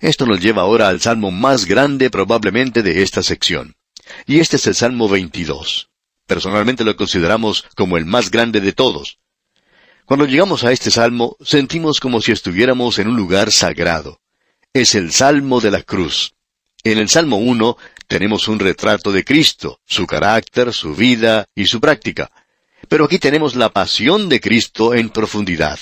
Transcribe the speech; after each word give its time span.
Esto 0.00 0.26
nos 0.26 0.40
lleva 0.40 0.62
ahora 0.62 0.88
al 0.88 1.00
salmo 1.00 1.30
más 1.32 1.66
grande 1.66 2.08
probablemente 2.08 2.82
de 2.82 3.02
esta 3.02 3.22
sección. 3.22 3.74
Y 4.26 4.38
este 4.38 4.56
es 4.56 4.66
el 4.68 4.74
Salmo 4.76 5.08
22. 5.08 5.90
Personalmente 6.26 6.84
lo 6.84 6.94
consideramos 6.96 7.64
como 7.74 7.96
el 7.96 8.04
más 8.04 8.30
grande 8.30 8.60
de 8.60 8.72
todos. 8.72 9.18
Cuando 10.04 10.24
llegamos 10.24 10.62
a 10.62 10.72
este 10.72 10.90
salmo, 10.90 11.36
sentimos 11.40 12.00
como 12.00 12.20
si 12.20 12.32
estuviéramos 12.32 12.98
en 12.98 13.08
un 13.08 13.16
lugar 13.16 13.50
sagrado. 13.50 14.20
Es 14.72 14.94
el 14.94 15.12
Salmo 15.12 15.60
de 15.60 15.70
la 15.70 15.82
Cruz. 15.82 16.34
En 16.84 16.98
el 16.98 17.08
Salmo 17.08 17.38
1 17.38 17.76
tenemos 18.06 18.46
un 18.46 18.60
retrato 18.60 19.10
de 19.10 19.24
Cristo, 19.24 19.80
su 19.84 20.06
carácter, 20.06 20.72
su 20.72 20.94
vida 20.94 21.46
y 21.54 21.66
su 21.66 21.80
práctica. 21.80 22.30
Pero 22.88 23.06
aquí 23.06 23.18
tenemos 23.18 23.56
la 23.56 23.70
pasión 23.70 24.28
de 24.28 24.40
Cristo 24.40 24.94
en 24.94 25.10
profundidad. 25.10 25.78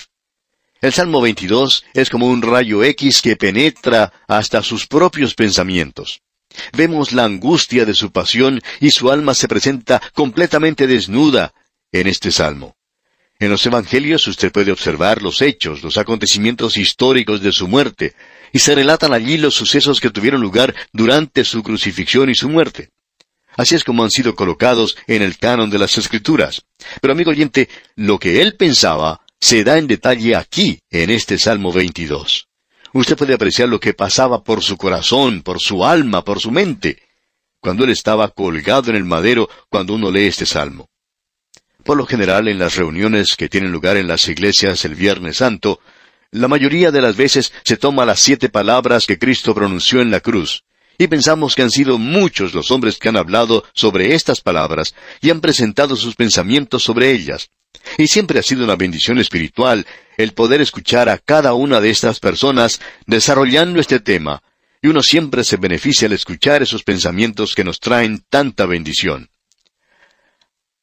El 0.82 0.92
Salmo 0.92 1.22
22 1.22 1.84
es 1.94 2.10
como 2.10 2.26
un 2.26 2.42
rayo 2.42 2.84
X 2.84 3.22
que 3.22 3.36
penetra 3.36 4.12
hasta 4.28 4.62
sus 4.62 4.86
propios 4.86 5.34
pensamientos. 5.34 6.20
Vemos 6.76 7.12
la 7.12 7.24
angustia 7.24 7.86
de 7.86 7.94
su 7.94 8.12
pasión 8.12 8.60
y 8.78 8.90
su 8.90 9.10
alma 9.10 9.32
se 9.32 9.48
presenta 9.48 10.02
completamente 10.12 10.86
desnuda 10.86 11.54
en 11.92 12.06
este 12.06 12.30
salmo. 12.30 12.76
En 13.38 13.50
los 13.50 13.64
Evangelios 13.64 14.26
usted 14.28 14.52
puede 14.52 14.70
observar 14.70 15.22
los 15.22 15.40
hechos, 15.40 15.82
los 15.82 15.96
acontecimientos 15.96 16.76
históricos 16.76 17.40
de 17.40 17.52
su 17.52 17.68
muerte, 17.68 18.14
y 18.52 18.58
se 18.58 18.74
relatan 18.74 19.14
allí 19.14 19.38
los 19.38 19.54
sucesos 19.54 20.00
que 20.00 20.10
tuvieron 20.10 20.40
lugar 20.40 20.74
durante 20.92 21.44
su 21.44 21.62
crucifixión 21.62 22.28
y 22.28 22.34
su 22.34 22.48
muerte. 22.50 22.90
Así 23.56 23.74
es 23.74 23.84
como 23.84 24.04
han 24.04 24.10
sido 24.10 24.34
colocados 24.34 24.96
en 25.06 25.22
el 25.22 25.38
canon 25.38 25.70
de 25.70 25.78
las 25.78 25.96
Escrituras. 25.96 26.64
Pero 27.00 27.12
amigo 27.12 27.30
oyente, 27.30 27.70
lo 27.94 28.18
que 28.18 28.42
él 28.42 28.54
pensaba 28.56 29.22
se 29.46 29.62
da 29.62 29.78
en 29.78 29.86
detalle 29.86 30.34
aquí, 30.34 30.80
en 30.90 31.08
este 31.08 31.38
Salmo 31.38 31.72
22. 31.72 32.48
Usted 32.94 33.16
puede 33.16 33.34
apreciar 33.34 33.68
lo 33.68 33.78
que 33.78 33.94
pasaba 33.94 34.42
por 34.42 34.60
su 34.60 34.76
corazón, 34.76 35.42
por 35.42 35.60
su 35.60 35.84
alma, 35.84 36.24
por 36.24 36.40
su 36.40 36.50
mente, 36.50 37.00
cuando 37.60 37.84
él 37.84 37.90
estaba 37.90 38.28
colgado 38.30 38.90
en 38.90 38.96
el 38.96 39.04
madero 39.04 39.48
cuando 39.68 39.94
uno 39.94 40.10
lee 40.10 40.26
este 40.26 40.46
salmo. 40.46 40.90
Por 41.84 41.96
lo 41.96 42.06
general, 42.06 42.48
en 42.48 42.58
las 42.58 42.74
reuniones 42.74 43.36
que 43.36 43.48
tienen 43.48 43.70
lugar 43.70 43.96
en 43.96 44.08
las 44.08 44.26
iglesias 44.26 44.84
el 44.84 44.96
Viernes 44.96 45.36
Santo, 45.36 45.78
la 46.32 46.48
mayoría 46.48 46.90
de 46.90 47.02
las 47.02 47.14
veces 47.14 47.52
se 47.62 47.76
toma 47.76 48.04
las 48.04 48.18
siete 48.18 48.48
palabras 48.48 49.06
que 49.06 49.16
Cristo 49.16 49.54
pronunció 49.54 50.00
en 50.00 50.10
la 50.10 50.18
cruz, 50.18 50.64
y 50.98 51.06
pensamos 51.06 51.54
que 51.54 51.62
han 51.62 51.70
sido 51.70 51.98
muchos 51.98 52.52
los 52.52 52.72
hombres 52.72 52.98
que 52.98 53.10
han 53.10 53.16
hablado 53.16 53.62
sobre 53.74 54.16
estas 54.16 54.40
palabras 54.40 54.96
y 55.20 55.30
han 55.30 55.40
presentado 55.40 55.94
sus 55.94 56.16
pensamientos 56.16 56.82
sobre 56.82 57.12
ellas. 57.12 57.48
Y 57.98 58.06
siempre 58.06 58.38
ha 58.38 58.42
sido 58.42 58.64
una 58.64 58.76
bendición 58.76 59.18
espiritual 59.18 59.86
el 60.16 60.32
poder 60.32 60.60
escuchar 60.60 61.08
a 61.08 61.18
cada 61.18 61.54
una 61.54 61.80
de 61.80 61.90
estas 61.90 62.20
personas 62.20 62.80
desarrollando 63.06 63.80
este 63.80 64.00
tema, 64.00 64.42
y 64.82 64.88
uno 64.88 65.02
siempre 65.02 65.44
se 65.44 65.56
beneficia 65.56 66.06
al 66.06 66.12
escuchar 66.12 66.62
esos 66.62 66.82
pensamientos 66.82 67.54
que 67.54 67.64
nos 67.64 67.80
traen 67.80 68.24
tanta 68.28 68.66
bendición. 68.66 69.30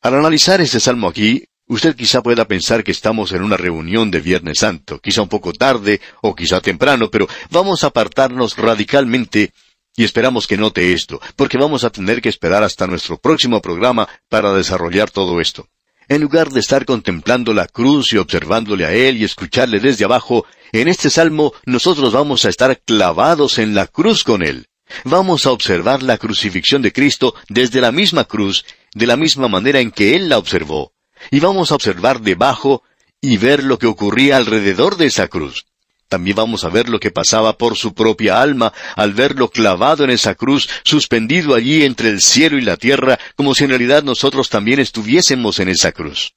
Al 0.01 0.15
analizar 0.15 0.59
este 0.61 0.79
salmo 0.79 1.07
aquí, 1.07 1.45
usted 1.67 1.95
quizá 1.95 2.21
pueda 2.21 2.45
pensar 2.45 2.83
que 2.83 2.91
estamos 2.91 3.31
en 3.31 3.41
una 3.43 3.57
reunión 3.57 4.11
de 4.11 4.19
Viernes 4.19 4.59
Santo, 4.59 4.99
quizá 4.99 5.21
un 5.21 5.29
poco 5.29 5.53
tarde 5.53 6.01
o 6.21 6.35
quizá 6.35 6.59
temprano, 6.59 7.09
pero 7.09 7.27
vamos 7.49 7.83
a 7.83 7.87
apartarnos 7.87 8.57
radicalmente 8.57 9.53
y 9.95 10.03
esperamos 10.03 10.47
que 10.47 10.57
note 10.57 10.91
esto, 10.91 11.21
porque 11.35 11.57
vamos 11.57 11.83
a 11.83 11.89
tener 11.89 12.21
que 12.21 12.29
esperar 12.29 12.63
hasta 12.63 12.87
nuestro 12.87 13.17
próximo 13.17 13.61
programa 13.61 14.07
para 14.27 14.53
desarrollar 14.53 15.11
todo 15.11 15.39
esto. 15.39 15.67
En 16.07 16.21
lugar 16.21 16.49
de 16.49 16.59
estar 16.59 16.85
contemplando 16.85 17.53
la 17.53 17.67
cruz 17.67 18.13
y 18.13 18.17
observándole 18.17 18.85
a 18.85 18.93
Él 18.93 19.17
y 19.17 19.23
escucharle 19.23 19.79
desde 19.79 20.05
abajo, 20.05 20.45
en 20.71 20.87
este 20.87 21.09
salmo 21.09 21.53
nosotros 21.65 22.13
vamos 22.13 22.45
a 22.45 22.49
estar 22.49 22.79
clavados 22.81 23.57
en 23.57 23.73
la 23.73 23.87
cruz 23.87 24.23
con 24.23 24.43
Él. 24.43 24.67
Vamos 25.05 25.45
a 25.45 25.51
observar 25.51 26.03
la 26.03 26.17
crucifixión 26.17 26.81
de 26.81 26.91
Cristo 26.91 27.35
desde 27.49 27.81
la 27.81 27.91
misma 27.91 28.25
cruz, 28.25 28.65
de 28.93 29.07
la 29.07 29.15
misma 29.15 29.47
manera 29.47 29.79
en 29.79 29.91
que 29.91 30.15
Él 30.15 30.29
la 30.29 30.37
observó. 30.37 30.93
Y 31.31 31.39
vamos 31.39 31.71
a 31.71 31.75
observar 31.75 32.21
debajo 32.21 32.83
y 33.21 33.37
ver 33.37 33.63
lo 33.63 33.79
que 33.79 33.87
ocurría 33.87 34.37
alrededor 34.37 34.97
de 34.97 35.05
esa 35.05 35.29
cruz. 35.29 35.65
También 36.13 36.35
vamos 36.35 36.63
a 36.63 36.69
ver 36.69 36.89
lo 36.89 36.99
que 36.99 37.09
pasaba 37.09 37.57
por 37.57 37.75
su 37.75 37.95
propia 37.95 38.39
alma 38.39 38.71
al 38.95 39.13
verlo 39.13 39.49
clavado 39.49 40.03
en 40.03 40.11
esa 40.11 40.35
cruz, 40.35 40.69
suspendido 40.83 41.55
allí 41.55 41.83
entre 41.83 42.09
el 42.09 42.21
cielo 42.21 42.59
y 42.59 42.61
la 42.61 42.77
tierra, 42.77 43.17
como 43.35 43.55
si 43.55 43.63
en 43.63 43.71
realidad 43.71 44.03
nosotros 44.03 44.47
también 44.47 44.79
estuviésemos 44.79 45.57
en 45.57 45.69
esa 45.69 45.91
cruz. 45.91 46.35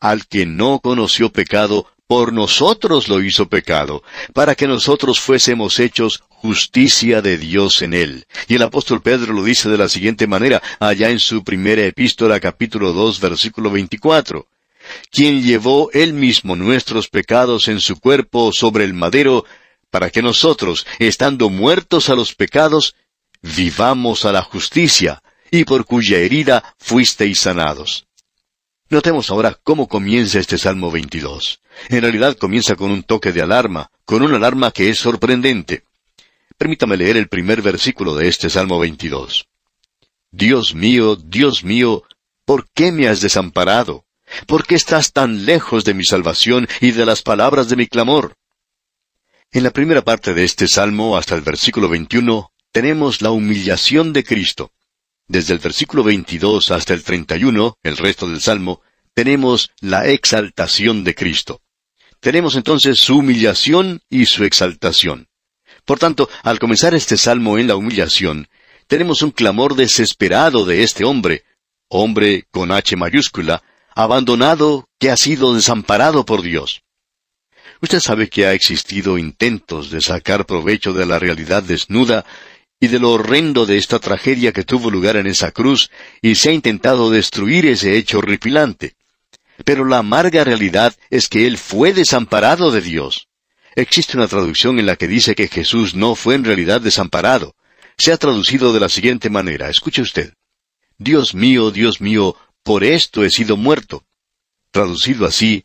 Al 0.00 0.26
que 0.26 0.44
no 0.44 0.80
conoció 0.80 1.32
pecado, 1.32 1.86
por 2.06 2.34
nosotros 2.34 3.08
lo 3.08 3.22
hizo 3.22 3.48
pecado, 3.48 4.02
para 4.34 4.54
que 4.54 4.66
nosotros 4.66 5.18
fuésemos 5.18 5.80
hechos 5.80 6.22
justicia 6.28 7.22
de 7.22 7.38
Dios 7.38 7.80
en 7.80 7.94
él. 7.94 8.26
Y 8.48 8.56
el 8.56 8.62
apóstol 8.62 9.00
Pedro 9.00 9.32
lo 9.32 9.42
dice 9.42 9.70
de 9.70 9.78
la 9.78 9.88
siguiente 9.88 10.26
manera, 10.26 10.60
allá 10.78 11.08
en 11.08 11.20
su 11.20 11.42
primera 11.42 11.86
epístola 11.86 12.38
capítulo 12.38 12.92
2 12.92 13.18
versículo 13.18 13.70
24 13.70 14.46
quien 15.10 15.42
llevó 15.42 15.90
él 15.92 16.12
mismo 16.12 16.56
nuestros 16.56 17.08
pecados 17.08 17.68
en 17.68 17.80
su 17.80 17.98
cuerpo 17.98 18.52
sobre 18.52 18.84
el 18.84 18.94
madero, 18.94 19.44
para 19.90 20.10
que 20.10 20.22
nosotros, 20.22 20.86
estando 20.98 21.50
muertos 21.50 22.08
a 22.08 22.14
los 22.14 22.34
pecados, 22.34 22.94
vivamos 23.42 24.24
a 24.24 24.32
la 24.32 24.42
justicia, 24.42 25.22
y 25.50 25.64
por 25.64 25.84
cuya 25.84 26.18
herida 26.18 26.74
fuisteis 26.78 27.40
sanados. 27.40 28.06
Notemos 28.88 29.30
ahora 29.30 29.58
cómo 29.62 29.88
comienza 29.88 30.38
este 30.38 30.58
Salmo 30.58 30.90
22. 30.90 31.60
En 31.88 32.02
realidad 32.02 32.36
comienza 32.36 32.74
con 32.74 32.90
un 32.90 33.02
toque 33.02 33.32
de 33.32 33.42
alarma, 33.42 33.90
con 34.04 34.22
una 34.22 34.36
alarma 34.36 34.72
que 34.72 34.88
es 34.88 34.98
sorprendente. 34.98 35.84
Permítame 36.58 36.96
leer 36.96 37.16
el 37.16 37.28
primer 37.28 37.62
versículo 37.62 38.14
de 38.14 38.28
este 38.28 38.50
Salmo 38.50 38.78
22. 38.80 39.46
Dios 40.32 40.74
mío, 40.74 41.16
Dios 41.16 41.64
mío, 41.64 42.02
¿por 42.44 42.68
qué 42.74 42.92
me 42.92 43.08
has 43.08 43.20
desamparado? 43.20 44.04
¿Por 44.46 44.66
qué 44.66 44.74
estás 44.74 45.12
tan 45.12 45.44
lejos 45.44 45.84
de 45.84 45.94
mi 45.94 46.04
salvación 46.04 46.68
y 46.80 46.92
de 46.92 47.06
las 47.06 47.22
palabras 47.22 47.68
de 47.68 47.76
mi 47.76 47.86
clamor? 47.86 48.34
En 49.52 49.64
la 49.64 49.70
primera 49.70 50.02
parte 50.02 50.34
de 50.34 50.44
este 50.44 50.68
salmo, 50.68 51.16
hasta 51.16 51.34
el 51.34 51.42
versículo 51.42 51.88
21, 51.88 52.52
tenemos 52.72 53.20
la 53.20 53.30
humillación 53.30 54.12
de 54.12 54.24
Cristo. 54.24 54.72
Desde 55.26 55.52
el 55.54 55.58
versículo 55.58 56.04
22 56.04 56.70
hasta 56.70 56.94
el 56.94 57.02
31, 57.02 57.78
el 57.82 57.96
resto 57.96 58.28
del 58.28 58.40
salmo, 58.40 58.80
tenemos 59.14 59.72
la 59.80 60.06
exaltación 60.06 61.02
de 61.04 61.14
Cristo. 61.14 61.62
Tenemos 62.20 62.54
entonces 62.54 62.98
su 62.98 63.18
humillación 63.18 64.02
y 64.08 64.26
su 64.26 64.44
exaltación. 64.44 65.28
Por 65.84 65.98
tanto, 65.98 66.28
al 66.42 66.58
comenzar 66.58 66.94
este 66.94 67.16
salmo 67.16 67.58
en 67.58 67.66
la 67.66 67.76
humillación, 67.76 68.48
tenemos 68.86 69.22
un 69.22 69.30
clamor 69.30 69.74
desesperado 69.74 70.64
de 70.64 70.82
este 70.82 71.04
hombre, 71.04 71.44
hombre 71.88 72.46
con 72.50 72.70
H 72.70 72.96
mayúscula, 72.96 73.62
abandonado, 74.02 74.88
que 74.98 75.10
ha 75.10 75.16
sido 75.16 75.54
desamparado 75.54 76.24
por 76.24 76.42
Dios. 76.42 76.82
Usted 77.82 78.00
sabe 78.00 78.28
que 78.28 78.46
ha 78.46 78.52
existido 78.52 79.16
intentos 79.16 79.90
de 79.90 80.00
sacar 80.00 80.44
provecho 80.46 80.92
de 80.92 81.06
la 81.06 81.18
realidad 81.18 81.62
desnuda 81.62 82.26
y 82.78 82.88
de 82.88 82.98
lo 82.98 83.12
horrendo 83.12 83.66
de 83.66 83.76
esta 83.76 83.98
tragedia 83.98 84.52
que 84.52 84.64
tuvo 84.64 84.90
lugar 84.90 85.16
en 85.16 85.26
esa 85.26 85.52
cruz, 85.52 85.90
y 86.22 86.34
se 86.34 86.48
ha 86.48 86.52
intentado 86.52 87.10
destruir 87.10 87.66
ese 87.66 87.96
hecho 87.96 88.18
horripilante. 88.18 88.94
Pero 89.64 89.84
la 89.84 89.98
amarga 89.98 90.44
realidad 90.44 90.94
es 91.10 91.28
que 91.28 91.46
Él 91.46 91.58
fue 91.58 91.92
desamparado 91.92 92.70
de 92.70 92.80
Dios. 92.80 93.28
Existe 93.74 94.16
una 94.16 94.28
traducción 94.28 94.78
en 94.78 94.86
la 94.86 94.96
que 94.96 95.08
dice 95.08 95.34
que 95.34 95.48
Jesús 95.48 95.94
no 95.94 96.14
fue 96.14 96.34
en 96.34 96.44
realidad 96.44 96.80
desamparado. 96.80 97.54
Se 97.98 98.12
ha 98.12 98.16
traducido 98.16 98.72
de 98.72 98.80
la 98.80 98.88
siguiente 98.88 99.28
manera. 99.28 99.68
Escuche 99.68 100.00
usted. 100.00 100.32
Dios 100.96 101.34
mío, 101.34 101.70
Dios 101.70 102.00
mío, 102.00 102.36
por 102.62 102.84
esto 102.84 103.24
he 103.24 103.30
sido 103.30 103.56
muerto. 103.56 104.04
Traducido 104.70 105.26
así, 105.26 105.64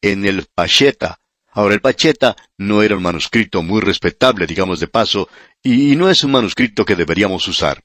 en 0.00 0.24
el 0.24 0.46
Pacheta. 0.54 1.20
Ahora, 1.52 1.74
el 1.74 1.80
Pacheta 1.80 2.36
no 2.58 2.82
era 2.82 2.96
un 2.96 3.02
manuscrito 3.02 3.62
muy 3.62 3.80
respetable, 3.80 4.46
digamos 4.46 4.80
de 4.80 4.86
paso, 4.86 5.28
y 5.62 5.96
no 5.96 6.08
es 6.08 6.24
un 6.24 6.32
manuscrito 6.32 6.84
que 6.84 6.96
deberíamos 6.96 7.46
usar. 7.48 7.84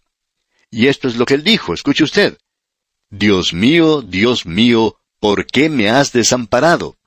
Y 0.69 0.88
esto 0.88 1.07
es 1.07 1.16
lo 1.16 1.25
que 1.25 1.34
él 1.34 1.44
dijo, 1.44 1.74
escuche 1.74 2.04
usted. 2.04 2.38
Dios 3.10 3.54
mío, 3.54 4.02
Dios 4.02 4.46
mío, 4.46 4.98
¿por 5.19 5.46
qué 5.46 5.69
me 5.69 5.90
has 5.90 6.12
desamparado? 6.12 6.98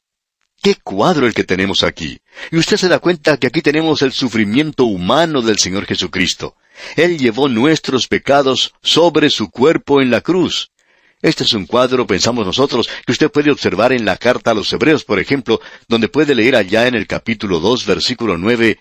Qué 0.60 0.74
cuadro 0.74 1.26
el 1.26 1.34
que 1.34 1.44
tenemos 1.44 1.82
aquí. 1.82 2.20
Y 2.50 2.56
usted 2.56 2.76
se 2.76 2.88
da 2.88 2.98
cuenta 2.98 3.36
que 3.36 3.46
aquí 3.46 3.62
tenemos 3.62 4.02
el 4.02 4.12
sufrimiento 4.12 4.84
humano 4.84 5.42
del 5.42 5.58
Señor 5.58 5.86
Jesucristo. 5.86 6.56
Él 6.96 7.18
llevó 7.18 7.48
nuestros 7.48 8.08
pecados 8.08 8.74
sobre 8.82 9.30
su 9.30 9.50
cuerpo 9.50 10.00
en 10.00 10.10
la 10.10 10.20
cruz. 10.20 10.72
Este 11.20 11.44
es 11.44 11.52
un 11.52 11.66
cuadro, 11.66 12.06
pensamos 12.06 12.46
nosotros, 12.46 12.88
que 13.04 13.12
usted 13.12 13.30
puede 13.30 13.50
observar 13.50 13.92
en 13.92 14.04
la 14.04 14.16
carta 14.16 14.52
a 14.52 14.54
los 14.54 14.72
Hebreos, 14.72 15.04
por 15.04 15.18
ejemplo, 15.18 15.60
donde 15.88 16.08
puede 16.08 16.34
leer 16.34 16.54
allá 16.54 16.86
en 16.86 16.94
el 16.94 17.06
capítulo 17.06 17.58
2, 17.58 17.86
versículo 17.86 18.38
9, 18.38 18.78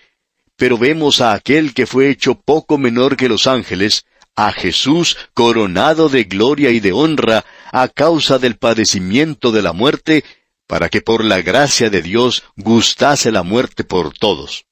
pero 0.55 0.77
vemos 0.77 1.21
a 1.21 1.33
aquel 1.33 1.73
que 1.73 1.87
fue 1.87 2.09
hecho 2.09 2.35
poco 2.35 2.77
menor 2.77 3.17
que 3.17 3.29
los 3.29 3.47
ángeles, 3.47 4.05
a 4.35 4.51
Jesús 4.51 5.17
coronado 5.33 6.09
de 6.09 6.25
gloria 6.25 6.69
y 6.69 6.79
de 6.79 6.91
honra 6.91 7.43
a 7.71 7.87
causa 7.87 8.37
del 8.37 8.55
padecimiento 8.55 9.51
de 9.51 9.63
la 9.63 9.73
muerte, 9.73 10.23
para 10.67 10.89
que 10.89 11.01
por 11.01 11.25
la 11.25 11.41
gracia 11.41 11.89
de 11.89 12.03
Dios 12.03 12.43
gustase 12.55 13.31
la 13.31 13.41
muerte 13.41 13.83
por 13.83 14.13
todos. 14.13 14.65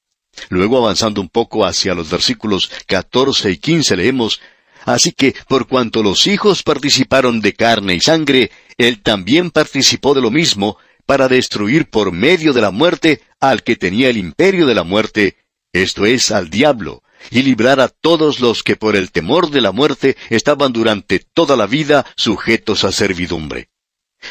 Luego 0.50 0.78
avanzando 0.78 1.20
un 1.20 1.30
poco 1.30 1.66
hacia 1.66 1.96
los 1.96 2.10
versículos 2.12 2.70
14 2.86 3.50
y 3.52 3.58
15 3.58 3.98
leemos, 3.98 4.40
Así 4.86 5.12
que, 5.12 5.36
por 5.48 5.68
cuanto 5.68 6.04
los 6.04 6.28
hijos 6.28 6.62
participaron 6.62 7.42
de 7.42 7.54
carne 7.54 7.96
y 7.96 8.00
sangre, 8.00 8.52
él 8.78 9.02
también 9.02 9.50
participó 9.50 10.14
de 10.14 10.22
lo 10.22 10.30
mismo, 10.32 10.78
para 11.06 11.28
destruir 11.28 11.90
por 11.90 12.12
medio 12.12 12.54
de 12.54 12.62
la 12.62 12.72
muerte 12.72 13.22
al 13.40 13.64
que 13.64 13.76
tenía 13.76 14.10
el 14.10 14.18
imperio 14.18 14.66
de 14.66 14.76
la 14.76 14.84
muerte, 14.84 15.38
esto 15.74 16.06
es, 16.06 16.32
al 16.32 16.50
diablo, 16.50 17.04
y 17.32 17.42
librar 17.42 17.80
a 17.80 17.88
todos 17.88 18.40
los 18.40 18.64
que 18.64 18.76
por 18.76 18.96
el 18.96 19.12
temor 19.12 19.50
de 19.50 19.62
la 19.62 19.72
muerte 19.72 20.18
estaban 20.30 20.72
durante 20.72 21.20
toda 21.20 21.56
la 21.56 21.68
vida 21.68 22.06
sujetos 22.16 22.84
a 22.84 22.92
servidumbre. 22.92 23.70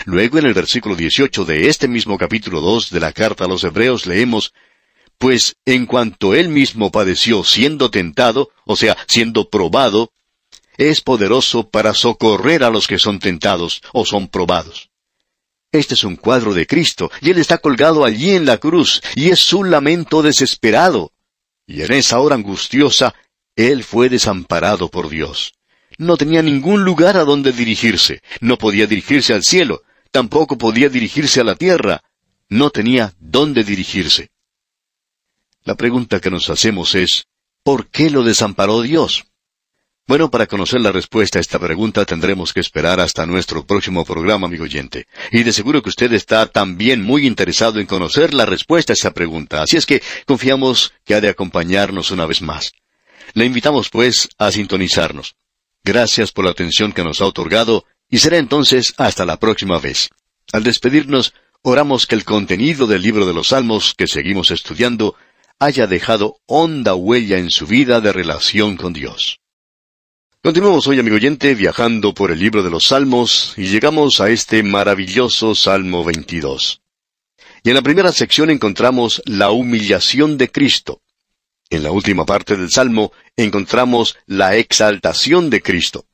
Luego 0.05 0.39
en 0.39 0.47
el 0.47 0.55
versículo 0.55 0.97
18 0.97 1.45
de 1.45 1.69
este 1.69 1.87
mismo 1.87 2.19
capítulo 2.19 2.61
2 2.61 2.91
de 2.91 3.01
la 3.01 3.13
carta 3.13 3.45
a 3.45 3.49
los 3.49 3.63
Hebreos 3.63 4.07
leemos, 4.07 4.53
Pues 5.19 5.57
en 5.65 5.87
cuanto 5.87 6.35
él 6.35 6.49
mismo 6.49 6.91
padeció 6.91 7.45
siendo 7.45 7.91
tentado, 7.91 8.51
o 8.65 8.75
sea, 8.75 8.97
siendo 9.07 9.49
probado, 9.49 10.13
es 10.77 11.01
poderoso 11.01 11.69
para 11.69 11.95
socorrer 11.95 12.65
a 12.65 12.71
los 12.71 12.87
que 12.87 12.99
son 12.99 13.19
tentados 13.19 13.83
o 13.93 14.05
son 14.05 14.29
probados. 14.29 14.91
Este 15.73 15.95
es 15.95 16.05
un 16.05 16.17
cuadro 16.17 16.55
de 16.55 16.67
Cristo, 16.67 17.11
y 17.21 17.31
Él 17.31 17.39
está 17.39 17.59
colgado 17.59 18.05
allí 18.05 18.31
en 18.31 18.47
la 18.47 18.59
cruz, 18.59 19.03
y 19.17 19.31
es 19.31 19.41
su 19.41 19.65
lamento 19.65 20.23
desesperado. 20.23 21.13
Y 21.67 21.83
en 21.83 21.93
esa 21.93 22.21
hora 22.21 22.37
angustiosa, 22.37 23.15
Él 23.57 23.83
fue 23.83 24.09
desamparado 24.09 24.89
por 24.89 25.09
Dios. 25.09 25.55
No 25.99 26.17
tenía 26.17 26.43
ningún 26.43 26.85
lugar 26.85 27.17
a 27.17 27.25
donde 27.25 27.53
dirigirse, 27.53 28.23
no 28.41 28.57
podía 28.57 28.87
dirigirse 28.87 29.33
al 29.33 29.43
cielo, 29.43 29.83
tampoco 30.11 30.59
podía 30.59 30.89
dirigirse 30.89 31.41
a 31.41 31.45
la 31.45 31.57
tierra, 31.57 32.03
no 32.49 32.71
tenía 32.71 33.15
dónde 33.19 33.65
dirigirse. 33.65 34.31
La 35.65 35.75
pregunta 35.75 36.21
que 36.21 36.31
nos 36.31 36.51
hacemos 36.51 36.95
es, 36.95 37.27
¿por 37.63 37.89
qué 37.89 38.11
lo 38.11 38.23
desamparó 38.23 38.83
Dios? 38.83 39.25
Bueno, 40.07 40.31
para 40.31 40.47
conocer 40.47 40.83
la 40.83 40.93
respuesta 40.93 41.39
a 41.39 41.41
esta 41.41 41.59
pregunta 41.59 42.05
tendremos 42.05 42.53
que 42.53 42.61
esperar 42.61 43.01
hasta 43.01 43.25
nuestro 43.25 43.65
próximo 43.65 44.05
programa, 44.05 44.47
amigo 44.47 44.65
oyente. 44.65 45.07
Y 45.33 45.45
de 45.45 45.53
seguro 45.53 45.83
que 45.83 45.89
usted 45.89 46.13
está 46.13 46.45
también 46.45 47.03
muy 47.03 47.27
interesado 47.27 47.81
en 47.81 47.87
conocer 47.87 48.35
la 48.35 48.45
respuesta 48.45 48.93
a 48.93 48.99
esta 49.01 49.15
pregunta, 49.15 49.63
así 49.63 49.79
es 49.79 49.87
que 49.87 50.03
confiamos 50.27 50.93
que 51.07 51.15
ha 51.15 51.23
de 51.23 51.31
acompañarnos 51.31 52.11
una 52.11 52.27
vez 52.27 52.43
más. 52.43 52.73
Le 53.33 53.47
invitamos, 53.47 53.89
pues, 53.89 54.29
a 54.37 54.53
sintonizarnos. 54.53 55.37
Gracias 55.83 56.33
por 56.33 56.45
la 56.45 56.51
atención 56.51 56.93
que 56.93 57.03
nos 57.03 57.23
ha 57.23 57.25
otorgado 57.25 57.87
y 58.11 58.19
será 58.19 58.37
entonces 58.37 58.93
hasta 58.99 59.25
la 59.25 59.39
próxima 59.39 59.79
vez. 59.79 60.11
Al 60.53 60.65
despedirnos, 60.65 61.33
oramos 61.63 62.07
que 62.07 62.15
el 62.15 62.27
contenido 62.27 62.87
del 62.87 63.01
libro 63.01 63.25
de 63.25 63.33
los 63.33 63.49
Salmos 63.49 63.95
que 63.97 64.07
seguimos 64.07 64.51
estudiando 64.51 65.17
haya 65.59 65.87
dejado 65.87 66.37
honda 66.45 66.95
huella 66.95 67.39
en 67.39 67.51
su 67.51 67.67
vida 67.67 68.03
de 68.03 68.13
relación 68.13 68.77
con 68.77 68.93
Dios. 68.93 69.41
Continuamos 70.45 70.87
hoy, 70.87 70.99
amigo 70.99 71.17
oyente, 71.17 71.55
viajando 71.55 72.13
por 72.13 72.31
el 72.31 72.39
libro 72.39 72.63
de 72.63 72.69
los 72.69 72.89
Salmos 72.89 73.55
y 73.57 73.69
llegamos 73.69 74.21
a 74.21 74.29
este 74.29 74.63
maravilloso 74.63 75.55
Salmo 75.55 76.05
22. 76.05 76.83
Y 77.63 77.71
en 77.71 77.75
la 77.75 77.81
primera 77.81 78.13
sección 78.13 78.51
encontramos 78.51 79.23
la 79.25 79.51
humillación 79.51 80.37
de 80.37 80.51
Cristo. 80.51 81.01
En 81.71 81.83
la 81.83 81.93
última 81.93 82.27
parte 82.27 82.59
del 82.59 82.71
Salmo 82.71 83.11
encontramos 83.39 84.19
la 84.27 84.55
exaltación 84.57 85.49
de 85.49 85.63
Cristo. 85.63 86.05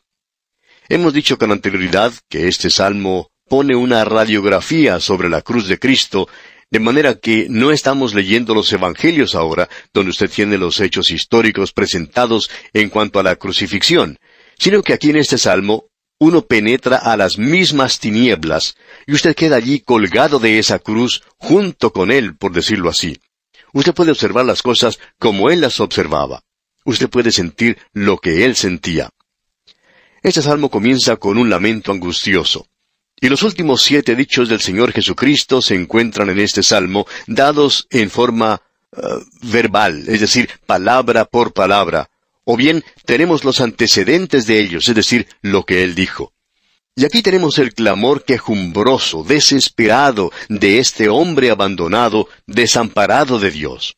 Hemos 0.89 1.13
dicho 1.13 1.37
con 1.37 1.51
anterioridad 1.51 2.13
que 2.29 2.47
este 2.47 2.71
Salmo 2.71 3.33
pone 3.49 3.75
una 3.75 4.05
radiografía 4.05 5.01
sobre 5.01 5.29
la 5.29 5.43
cruz 5.43 5.67
de 5.67 5.81
Cristo 5.81 6.29
de 6.71 6.81
manera 6.81 7.17
que 7.17 7.47
no 7.51 7.73
estamos 7.73 8.15
leyendo 8.15 8.55
los 8.55 8.73
Evangelios 8.73 9.35
ahora, 9.35 9.69
donde 9.93 10.11
usted 10.11 10.31
tiene 10.31 10.57
los 10.57 10.81
hechos 10.81 11.11
históricos 11.11 11.73
presentados 11.73 12.51
en 12.73 12.89
cuanto 12.89 13.19
a 13.19 13.23
la 13.23 13.37
crucifixión, 13.37 14.19
sino 14.59 14.83
que 14.83 14.93
aquí 14.93 15.11
en 15.11 15.17
este 15.17 15.37
salmo 15.37 15.87
uno 16.21 16.43
penetra 16.43 16.99
a 16.99 17.17
las 17.17 17.39
mismas 17.39 17.99
tinieblas 17.99 18.77
y 19.07 19.15
usted 19.15 19.35
queda 19.35 19.57
allí 19.57 19.81
colgado 19.81 20.39
de 20.39 20.59
esa 20.59 20.79
cruz 20.79 21.23
junto 21.39 21.93
con 21.93 22.11
él, 22.11 22.37
por 22.37 22.53
decirlo 22.53 22.91
así. 22.91 23.19
Usted 23.73 23.95
puede 23.95 24.11
observar 24.11 24.45
las 24.45 24.63
cosas 24.63 24.99
como 25.19 25.51
él 25.51 25.61
las 25.63 25.81
observaba. 25.81 26.43
Usted 26.85 27.09
puede 27.09 27.33
sentir 27.33 27.79
lo 27.93 28.19
que 28.19 28.45
él 28.45 28.55
sentía. 28.55 29.11
Este 30.23 30.43
salmo 30.43 30.71
comienza 30.71 31.17
con 31.17 31.39
un 31.39 31.49
lamento 31.49 31.91
angustioso. 31.91 32.67
Y 33.21 33.29
los 33.29 33.43
últimos 33.43 33.83
siete 33.83 34.17
dichos 34.17 34.49
del 34.49 34.61
Señor 34.61 34.93
Jesucristo 34.93 35.61
se 35.61 35.75
encuentran 35.75 36.31
en 36.31 36.39
este 36.39 36.63
salmo, 36.63 37.07
dados 37.27 37.87
en 37.91 38.09
forma 38.09 38.63
uh, 38.93 39.01
verbal, 39.43 40.05
es 40.09 40.21
decir, 40.21 40.49
palabra 40.65 41.27
por 41.27 41.53
palabra, 41.53 42.09
o 42.45 42.57
bien 42.57 42.83
tenemos 43.05 43.45
los 43.45 43.61
antecedentes 43.61 44.47
de 44.47 44.59
ellos, 44.59 44.89
es 44.89 44.95
decir, 44.95 45.29
lo 45.43 45.65
que 45.65 45.85
Él 45.85 45.95
dijo. 45.95 46.33
Y 46.97 47.05
aquí 47.05 47.23
tenemos 47.23 47.59
el 47.59 47.75
clamor 47.75 48.25
quejumbroso, 48.25 49.23
desesperado, 49.23 50.33
de 50.49 50.79
este 50.79 51.09
hombre 51.09 51.51
abandonado, 51.51 52.29
desamparado 52.47 53.39
de 53.39 53.51
Dios. 53.51 53.97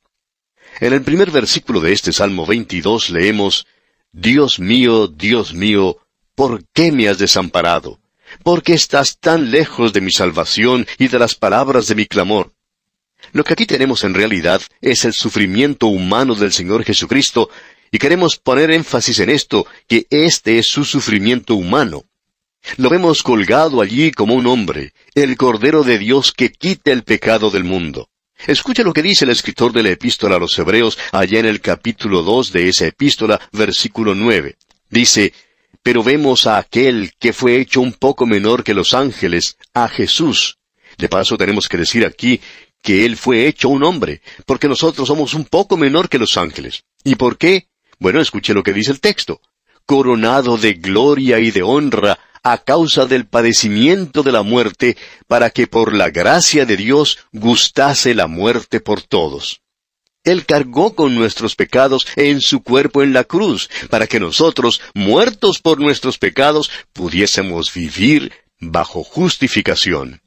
En 0.81 0.93
el 0.93 1.03
primer 1.03 1.31
versículo 1.31 1.81
de 1.81 1.93
este 1.93 2.13
Salmo 2.13 2.45
22 2.45 3.11
leemos, 3.11 3.67
Dios 4.11 4.59
mío, 4.59 5.07
Dios 5.07 5.55
mío, 5.55 5.99
¿por 6.35 6.65
qué 6.73 6.91
me 6.91 7.09
has 7.09 7.19
desamparado? 7.19 8.02
¿Por 8.43 8.63
qué 8.63 8.75
estás 8.75 9.19
tan 9.19 9.51
lejos 9.51 9.93
de 9.93 10.01
mi 10.01 10.11
salvación 10.11 10.87
y 10.99 11.09
de 11.09 11.19
las 11.19 11.35
palabras 11.35 11.87
de 11.87 11.95
mi 11.95 12.07
clamor? 12.07 12.53
Lo 13.33 13.45
que 13.45 13.53
aquí 13.53 13.67
tenemos 13.67 14.05
en 14.05 14.15
realidad 14.15 14.61
es 14.81 15.05
el 15.05 15.13
sufrimiento 15.13 15.87
humano 15.87 16.35
del 16.35 16.53
Señor 16.53 16.85
Jesucristo, 16.85 17.51
y 17.91 17.99
queremos 17.99 18.37
poner 18.37 18.71
énfasis 18.71 19.21
en 19.21 19.31
esto, 19.31 19.67
que 19.87 20.07
este 20.11 20.59
es 20.59 20.67
su 20.67 20.85
sufrimiento 20.85 21.55
humano. 21.55 22.05
Lo 22.77 22.89
vemos 22.89 23.23
colgado 23.23 23.81
allí 23.81 24.13
como 24.13 24.35
un 24.35 24.47
hombre, 24.47 24.93
el 25.15 25.37
Cordero 25.37 25.85
de 25.85 25.99
Dios 25.99 26.33
que 26.33 26.51
quita 26.51 26.91
el 26.93 27.03
pecado 27.03 27.51
del 27.51 27.65
mundo. 27.65 28.09
Escucha 28.47 28.83
lo 28.83 28.93
que 28.93 29.03
dice 29.03 29.25
el 29.25 29.31
escritor 29.31 29.73
de 29.73 29.83
la 29.83 29.91
epístola 29.91 30.37
a 30.37 30.39
los 30.39 30.59
Hebreos 30.59 30.99
allá 31.13 31.39
en 31.39 31.47
el 31.47 31.61
capítulo 31.61 32.23
dos 32.23 32.51
de 32.51 32.69
esa 32.69 32.87
epístola, 32.87 33.41
versículo 33.53 34.15
nueve. 34.15 34.57
Dice, 34.91 35.33
pero 35.83 36.03
vemos 36.03 36.47
a 36.47 36.59
aquel 36.59 37.13
que 37.19 37.33
fue 37.33 37.61
hecho 37.61 37.81
un 37.81 37.93
poco 37.93 38.27
menor 38.27 38.63
que 38.65 38.75
los 38.75 38.95
ángeles, 38.95 39.57
a 39.75 39.89
Jesús. 39.89 40.59
De 40.99 41.09
paso 41.09 41.37
tenemos 41.37 41.69
que 41.69 41.79
decir 41.79 42.05
aquí 42.05 42.41
que 42.83 43.05
Él 43.05 43.17
fue 43.17 43.47
hecho 43.47 43.69
un 43.69 43.85
hombre, 43.85 44.23
porque 44.45 44.69
nosotros 44.69 45.09
somos 45.09 45.35
un 45.35 45.45
poco 45.45 45.77
menor 45.77 46.09
que 46.09 46.19
los 46.19 46.37
ángeles. 46.37 46.85
¿Y 47.05 47.15
por 47.15 47.39
qué? 47.39 47.69
Bueno, 47.99 48.21
escuche 48.21 48.55
lo 48.55 48.63
que 48.63 48.73
dice 48.73 48.91
el 48.91 49.01
texto. 49.01 49.41
Coronado 49.87 50.57
de 50.57 50.75
gloria 50.75 51.39
y 51.39 51.51
de 51.51 51.63
honra 51.63 52.19
a 52.43 52.59
causa 52.59 53.07
del 53.07 53.27
padecimiento 53.27 54.23
de 54.23 54.33
la 54.33 54.43
muerte, 54.43 54.97
para 55.29 55.51
que 55.51 55.69
por 55.69 55.95
la 55.95 56.11
gracia 56.11 56.67
de 56.67 56.77
Dios 56.77 57.19
gustase 57.33 58.15
la 58.15 58.27
muerte 58.27 58.81
por 58.81 59.03
todos. 59.03 59.63
Él 60.25 60.47
cargó 60.47 60.95
con 60.95 61.15
nuestros 61.15 61.57
pecados 61.57 62.07
en 62.17 62.41
su 62.41 62.63
cuerpo 62.63 63.03
en 63.03 63.13
la 63.13 63.25
cruz, 63.25 63.69
para 63.91 64.07
que 64.07 64.21
nosotros, 64.21 64.81
muertos 64.95 65.59
por 65.59 65.81
nuestros 65.81 66.19
pecados, 66.19 66.71
pudiésemos 66.93 67.73
vivir 67.75 68.33
bajo 68.61 69.03
justificación. 69.03 70.23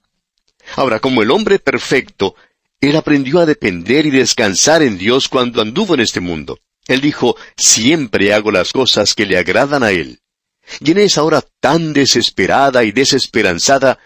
Ahora, 0.76 1.00
como 1.00 1.22
el 1.22 1.32
hombre 1.32 1.60
perfecto, 1.60 2.36
él 2.82 2.96
aprendió 2.98 3.40
a 3.40 3.46
depender 3.46 4.06
y 4.06 4.12
descansar 4.12 4.84
en 4.84 4.98
Dios 4.98 5.30
cuando 5.30 5.62
anduvo 5.62 5.94
en 5.94 6.02
este 6.02 6.20
mundo. 6.20 6.60
Él 6.88 7.02
dijo, 7.02 7.36
siempre 7.58 8.34
hago 8.34 8.52
las 8.52 8.72
cosas 8.72 9.14
que 9.14 9.26
le 9.26 9.38
agradan 9.38 9.84
a 9.84 9.92
Él. 9.92 10.20
Y 10.80 10.92
en 10.92 11.00
esa 11.00 11.24
hora 11.24 11.44
tan 11.60 11.94
desesperada 11.94 12.84
y 12.84 12.92
desesperanzada, 12.92 14.00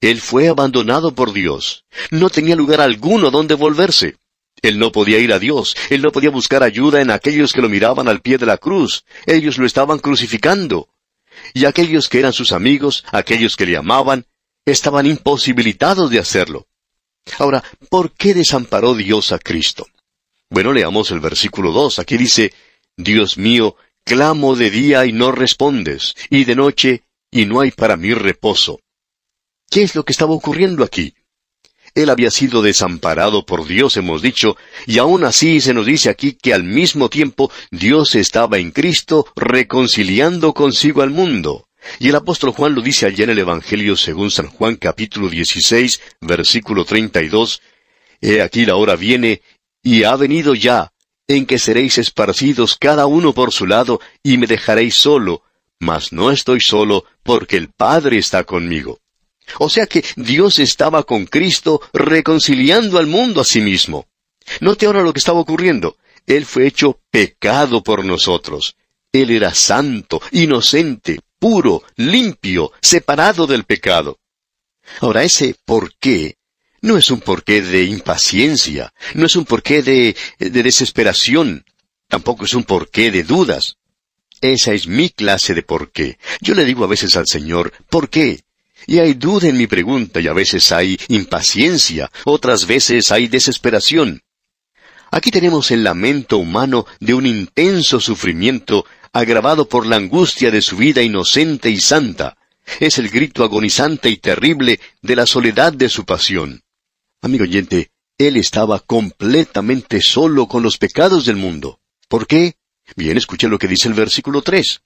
Él 0.00 0.20
fue 0.20 0.48
abandonado 0.48 1.14
por 1.14 1.32
Dios. 1.32 1.84
No 2.10 2.30
tenía 2.30 2.56
lugar 2.56 2.80
alguno 2.80 3.30
donde 3.30 3.54
volverse. 3.54 4.16
Él 4.62 4.78
no 4.78 4.92
podía 4.92 5.18
ir 5.18 5.32
a 5.32 5.38
Dios, 5.38 5.76
él 5.90 6.02
no 6.02 6.12
podía 6.12 6.30
buscar 6.30 6.62
ayuda 6.62 7.00
en 7.00 7.10
aquellos 7.10 7.52
que 7.52 7.60
lo 7.60 7.68
miraban 7.68 8.08
al 8.08 8.22
pie 8.22 8.38
de 8.38 8.46
la 8.46 8.56
cruz, 8.56 9.04
ellos 9.26 9.58
lo 9.58 9.66
estaban 9.66 9.98
crucificando. 9.98 10.88
Y 11.52 11.64
aquellos 11.64 12.08
que 12.08 12.20
eran 12.20 12.32
sus 12.32 12.52
amigos, 12.52 13.04
aquellos 13.12 13.56
que 13.56 13.66
le 13.66 13.76
amaban, 13.76 14.26
estaban 14.64 15.06
imposibilitados 15.06 16.10
de 16.10 16.18
hacerlo. 16.18 16.66
Ahora, 17.38 17.62
¿por 17.90 18.12
qué 18.12 18.34
desamparó 18.34 18.94
Dios 18.94 19.32
a 19.32 19.38
Cristo? 19.38 19.86
Bueno, 20.50 20.72
leamos 20.72 21.10
el 21.10 21.20
versículo 21.20 21.72
2. 21.72 21.98
Aquí 21.98 22.16
dice, 22.16 22.52
Dios 22.96 23.38
mío, 23.38 23.76
clamo 24.04 24.56
de 24.56 24.70
día 24.70 25.06
y 25.06 25.12
no 25.12 25.32
respondes, 25.32 26.14
y 26.30 26.44
de 26.44 26.54
noche 26.54 27.02
y 27.30 27.46
no 27.46 27.60
hay 27.60 27.72
para 27.72 27.96
mí 27.96 28.14
reposo. 28.14 28.80
¿Qué 29.68 29.82
es 29.82 29.94
lo 29.94 30.04
que 30.04 30.12
estaba 30.12 30.32
ocurriendo 30.32 30.84
aquí? 30.84 31.14
Él 31.94 32.10
había 32.10 32.30
sido 32.30 32.60
desamparado 32.60 33.46
por 33.46 33.66
Dios, 33.66 33.96
hemos 33.96 34.20
dicho, 34.20 34.56
y 34.86 34.98
aún 34.98 35.24
así 35.24 35.60
se 35.60 35.72
nos 35.72 35.86
dice 35.86 36.10
aquí 36.10 36.32
que 36.32 36.52
al 36.52 36.64
mismo 36.64 37.08
tiempo 37.08 37.52
Dios 37.70 38.16
estaba 38.16 38.58
en 38.58 38.72
Cristo 38.72 39.26
reconciliando 39.36 40.54
consigo 40.54 41.02
al 41.02 41.10
mundo. 41.10 41.68
Y 42.00 42.08
el 42.08 42.16
apóstol 42.16 42.50
Juan 42.50 42.74
lo 42.74 42.80
dice 42.80 43.06
allá 43.06 43.24
en 43.24 43.30
el 43.30 43.38
Evangelio 43.38 43.96
según 43.96 44.32
San 44.32 44.48
Juan 44.48 44.74
capítulo 44.74 45.28
16, 45.28 46.00
versículo 46.20 46.84
32, 46.84 47.62
He 48.20 48.42
aquí 48.42 48.64
la 48.66 48.74
hora 48.74 48.96
viene, 48.96 49.42
y 49.82 50.02
ha 50.02 50.16
venido 50.16 50.54
ya, 50.54 50.92
en 51.28 51.46
que 51.46 51.58
seréis 51.58 51.98
esparcidos 51.98 52.76
cada 52.76 53.06
uno 53.06 53.34
por 53.34 53.52
su 53.52 53.66
lado, 53.66 54.00
y 54.22 54.38
me 54.38 54.46
dejaréis 54.46 54.96
solo, 54.96 55.42
mas 55.78 56.12
no 56.12 56.32
estoy 56.32 56.60
solo, 56.60 57.04
porque 57.22 57.56
el 57.56 57.68
Padre 57.68 58.18
está 58.18 58.42
conmigo. 58.44 58.98
O 59.58 59.68
sea 59.68 59.86
que 59.86 60.04
Dios 60.16 60.58
estaba 60.58 61.02
con 61.02 61.26
Cristo 61.26 61.80
reconciliando 61.92 62.98
al 62.98 63.06
mundo 63.06 63.40
a 63.40 63.44
sí 63.44 63.60
mismo. 63.60 64.06
Note 64.60 64.86
ahora 64.86 65.02
lo 65.02 65.12
que 65.12 65.18
estaba 65.18 65.40
ocurriendo. 65.40 65.96
Él 66.26 66.46
fue 66.46 66.66
hecho 66.66 67.00
pecado 67.10 67.82
por 67.82 68.04
nosotros. 68.04 68.76
Él 69.12 69.30
era 69.30 69.54
santo, 69.54 70.20
inocente, 70.32 71.20
puro, 71.38 71.82
limpio, 71.96 72.72
separado 72.80 73.46
del 73.46 73.64
pecado. 73.64 74.18
Ahora 75.00 75.22
ese 75.22 75.56
por 75.64 75.94
qué 75.96 76.36
no 76.80 76.98
es 76.98 77.10
un 77.10 77.20
porqué 77.20 77.62
de 77.62 77.84
impaciencia, 77.84 78.92
no 79.14 79.26
es 79.26 79.36
un 79.36 79.46
porqué 79.46 79.82
de, 79.82 80.14
de 80.38 80.62
desesperación, 80.62 81.64
tampoco 82.08 82.44
es 82.44 82.54
un 82.54 82.64
porqué 82.64 83.10
de 83.10 83.22
dudas. 83.22 83.78
Esa 84.40 84.74
es 84.74 84.86
mi 84.86 85.08
clase 85.08 85.54
de 85.54 85.62
porqué. 85.62 86.18
Yo 86.40 86.54
le 86.54 86.66
digo 86.66 86.84
a 86.84 86.88
veces 86.88 87.16
al 87.16 87.26
Señor, 87.26 87.72
¿por 87.88 88.10
qué? 88.10 88.43
Y 88.86 88.98
hay 88.98 89.14
duda 89.14 89.48
en 89.48 89.56
mi 89.56 89.66
pregunta 89.66 90.20
y 90.20 90.28
a 90.28 90.32
veces 90.32 90.70
hay 90.72 90.98
impaciencia, 91.08 92.10
otras 92.24 92.66
veces 92.66 93.10
hay 93.12 93.28
desesperación. 93.28 94.22
Aquí 95.10 95.30
tenemos 95.30 95.70
el 95.70 95.84
lamento 95.84 96.38
humano 96.38 96.86
de 97.00 97.14
un 97.14 97.26
intenso 97.26 98.00
sufrimiento 98.00 98.84
agravado 99.12 99.68
por 99.68 99.86
la 99.86 99.96
angustia 99.96 100.50
de 100.50 100.60
su 100.60 100.76
vida 100.76 101.02
inocente 101.02 101.70
y 101.70 101.80
santa. 101.80 102.36
Es 102.80 102.98
el 102.98 103.08
grito 103.10 103.44
agonizante 103.44 104.10
y 104.10 104.16
terrible 104.16 104.80
de 105.02 105.16
la 105.16 105.26
soledad 105.26 105.72
de 105.72 105.88
su 105.88 106.04
pasión. 106.04 106.62
Amigo 107.22 107.44
oyente, 107.44 107.90
él 108.18 108.36
estaba 108.36 108.80
completamente 108.80 110.00
solo 110.00 110.46
con 110.48 110.62
los 110.62 110.78
pecados 110.78 111.26
del 111.26 111.36
mundo. 111.36 111.80
¿Por 112.08 112.26
qué? 112.26 112.56
Bien, 112.96 113.16
escuche 113.16 113.48
lo 113.48 113.58
que 113.58 113.68
dice 113.68 113.88
el 113.88 113.94
versículo 113.94 114.42
tres. 114.42 114.82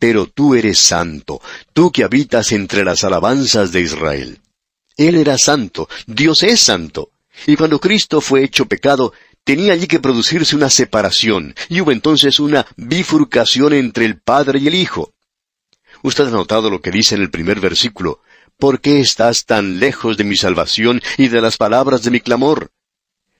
Pero 0.00 0.26
tú 0.26 0.54
eres 0.54 0.78
santo, 0.78 1.42
tú 1.74 1.92
que 1.92 2.04
habitas 2.04 2.52
entre 2.52 2.84
las 2.84 3.04
alabanzas 3.04 3.70
de 3.70 3.82
Israel. 3.82 4.40
Él 4.96 5.14
era 5.14 5.36
santo, 5.36 5.88
Dios 6.06 6.42
es 6.42 6.60
santo. 6.62 7.10
Y 7.46 7.54
cuando 7.54 7.78
Cristo 7.78 8.22
fue 8.22 8.42
hecho 8.42 8.64
pecado, 8.64 9.12
tenía 9.44 9.74
allí 9.74 9.86
que 9.86 10.00
producirse 10.00 10.56
una 10.56 10.70
separación, 10.70 11.54
y 11.68 11.82
hubo 11.82 11.92
entonces 11.92 12.40
una 12.40 12.66
bifurcación 12.76 13.74
entre 13.74 14.06
el 14.06 14.18
Padre 14.18 14.58
y 14.58 14.68
el 14.68 14.74
Hijo. 14.74 15.12
Usted 16.02 16.28
ha 16.28 16.30
notado 16.30 16.70
lo 16.70 16.80
que 16.80 16.90
dice 16.90 17.14
en 17.14 17.20
el 17.20 17.30
primer 17.30 17.60
versículo. 17.60 18.22
¿Por 18.58 18.80
qué 18.80 19.00
estás 19.00 19.44
tan 19.44 19.80
lejos 19.80 20.16
de 20.16 20.24
mi 20.24 20.36
salvación 20.36 21.02
y 21.18 21.28
de 21.28 21.42
las 21.42 21.58
palabras 21.58 22.02
de 22.02 22.10
mi 22.10 22.20
clamor? 22.20 22.72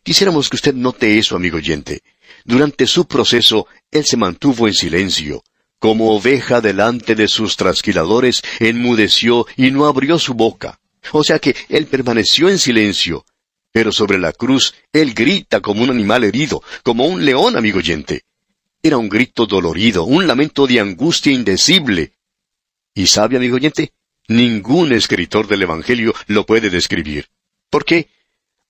Quisiéramos 0.03 0.51
que 0.51 0.57
usted 0.57 0.75
note 0.75 1.19
eso, 1.19 1.37
amigo 1.37 1.57
oyente. 1.57 2.03
Durante 2.45 2.87
su 2.87 3.07
proceso, 3.07 3.67
él 3.91 4.05
se 4.05 4.19
mantuvo 4.19 4.69
en 4.69 4.75
silencio. 4.75 5.43
Como 5.81 6.15
oveja 6.15 6.61
delante 6.61 7.15
de 7.15 7.27
sus 7.27 7.57
trasquiladores, 7.57 8.43
enmudeció 8.59 9.47
y 9.57 9.71
no 9.71 9.87
abrió 9.87 10.19
su 10.19 10.35
boca. 10.35 10.79
O 11.11 11.25
sea 11.25 11.39
que 11.39 11.57
él 11.71 11.87
permaneció 11.87 12.51
en 12.51 12.59
silencio, 12.59 13.25
pero 13.73 13.91
sobre 13.91 14.19
la 14.19 14.35
cruz 14.35 14.75
él 14.93 15.15
grita 15.15 15.61
como 15.61 15.83
un 15.83 15.91
animal 15.91 16.25
herido, 16.25 16.63
como 16.83 17.07
un 17.07 17.25
león, 17.25 17.57
amigo 17.57 17.79
oyente. 17.79 18.25
Era 18.83 18.99
un 18.99 19.09
grito 19.09 19.47
dolorido, 19.47 20.05
un 20.05 20.27
lamento 20.27 20.67
de 20.67 20.81
angustia 20.81 21.33
indecible. 21.33 22.13
¿Y 22.95 23.07
sabe, 23.07 23.39
amigo 23.39 23.57
oyente? 23.57 23.95
Ningún 24.29 24.93
escritor 24.93 25.49
del 25.49 25.63
Evangelio 25.63 26.15
lo 26.27 26.45
puede 26.45 26.69
describir. 26.69 27.29
¿Por 27.71 27.87
qué? 27.87 28.11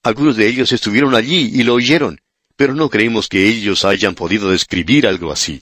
Algunos 0.04 0.36
de 0.36 0.46
ellos 0.46 0.70
estuvieron 0.70 1.16
allí 1.16 1.50
y 1.54 1.64
lo 1.64 1.74
oyeron, 1.74 2.20
pero 2.54 2.72
no 2.72 2.88
creemos 2.88 3.28
que 3.28 3.48
ellos 3.48 3.84
hayan 3.84 4.14
podido 4.14 4.50
describir 4.52 5.08
algo 5.08 5.32
así. 5.32 5.60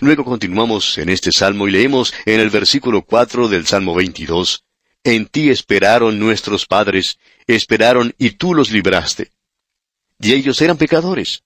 Luego 0.00 0.24
continuamos 0.24 0.96
en 0.96 1.10
este 1.10 1.30
salmo 1.30 1.68
y 1.68 1.72
leemos 1.72 2.14
en 2.24 2.40
el 2.40 2.48
versículo 2.48 3.02
cuatro 3.02 3.48
del 3.48 3.66
Salmo 3.66 3.94
22, 3.94 4.64
En 5.04 5.26
ti 5.26 5.50
esperaron 5.50 6.18
nuestros 6.18 6.64
padres, 6.64 7.18
esperaron 7.46 8.14
y 8.16 8.30
tú 8.30 8.54
los 8.54 8.70
libraste. 8.70 9.30
Y 10.18 10.32
ellos 10.32 10.60
eran 10.62 10.78
pecadores, 10.78 11.42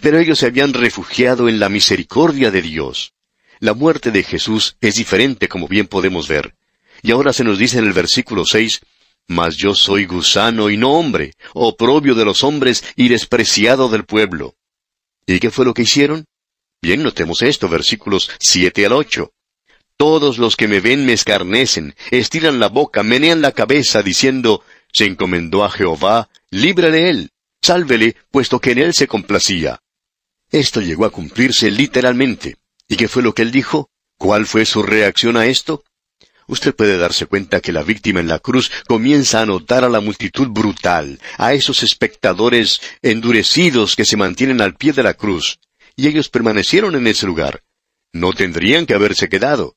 pero 0.00 0.18
ellos 0.18 0.38
se 0.38 0.46
habían 0.46 0.72
refugiado 0.72 1.46
en 1.46 1.60
la 1.60 1.68
misericordia 1.68 2.50
de 2.50 2.62
Dios. 2.62 3.12
La 3.58 3.74
muerte 3.74 4.10
de 4.10 4.22
Jesús 4.22 4.76
es 4.80 4.94
diferente 4.94 5.46
como 5.46 5.68
bien 5.68 5.86
podemos 5.86 6.26
ver. 6.26 6.54
Y 7.02 7.10
ahora 7.10 7.34
se 7.34 7.44
nos 7.44 7.58
dice 7.58 7.78
en 7.78 7.84
el 7.84 7.92
versículo 7.92 8.46
seis, 8.46 8.80
Mas 9.26 9.56
yo 9.58 9.74
soy 9.74 10.06
gusano 10.06 10.70
y 10.70 10.78
no 10.78 10.92
hombre, 10.92 11.34
oprobio 11.52 12.14
de 12.14 12.24
los 12.24 12.44
hombres 12.44 12.82
y 12.96 13.08
despreciado 13.08 13.90
del 13.90 14.04
pueblo. 14.04 14.54
¿Y 15.26 15.38
qué 15.38 15.50
fue 15.50 15.66
lo 15.66 15.74
que 15.74 15.82
hicieron? 15.82 16.26
Bien, 16.82 17.02
notemos 17.02 17.42
esto, 17.42 17.68
versículos 17.68 18.30
siete 18.38 18.86
al 18.86 18.94
ocho. 18.94 19.32
Todos 19.98 20.38
los 20.38 20.56
que 20.56 20.66
me 20.66 20.80
ven 20.80 21.04
me 21.04 21.12
escarnecen, 21.12 21.94
estiran 22.10 22.58
la 22.58 22.68
boca, 22.68 23.02
menean 23.02 23.42
la 23.42 23.52
cabeza, 23.52 24.02
diciendo, 24.02 24.64
se 24.90 25.04
encomendó 25.04 25.62
a 25.62 25.70
Jehová, 25.70 26.30
libre 26.50 26.90
de 26.90 27.10
él, 27.10 27.30
sálvele, 27.60 28.16
puesto 28.30 28.60
que 28.60 28.72
en 28.72 28.78
él 28.78 28.94
se 28.94 29.06
complacía. 29.06 29.82
Esto 30.50 30.80
llegó 30.80 31.04
a 31.04 31.10
cumplirse 31.10 31.70
literalmente. 31.70 32.56
¿Y 32.88 32.96
qué 32.96 33.08
fue 33.08 33.22
lo 33.22 33.34
que 33.34 33.42
él 33.42 33.52
dijo? 33.52 33.90
¿Cuál 34.16 34.46
fue 34.46 34.64
su 34.64 34.82
reacción 34.82 35.36
a 35.36 35.46
esto? 35.46 35.84
Usted 36.46 36.74
puede 36.74 36.96
darse 36.96 37.26
cuenta 37.26 37.60
que 37.60 37.72
la 37.72 37.82
víctima 37.82 38.20
en 38.20 38.26
la 38.26 38.38
cruz 38.38 38.72
comienza 38.88 39.42
a 39.42 39.46
notar 39.46 39.84
a 39.84 39.90
la 39.90 40.00
multitud 40.00 40.48
brutal, 40.48 41.20
a 41.36 41.52
esos 41.52 41.82
espectadores 41.82 42.80
endurecidos 43.02 43.94
que 43.94 44.06
se 44.06 44.16
mantienen 44.16 44.60
al 44.62 44.74
pie 44.74 44.92
de 44.92 45.02
la 45.02 45.14
cruz, 45.14 45.60
y 46.00 46.08
ellos 46.08 46.30
permanecieron 46.30 46.94
en 46.94 47.06
ese 47.06 47.26
lugar. 47.26 47.62
No 48.12 48.32
tendrían 48.32 48.86
que 48.86 48.94
haberse 48.94 49.28
quedado. 49.28 49.76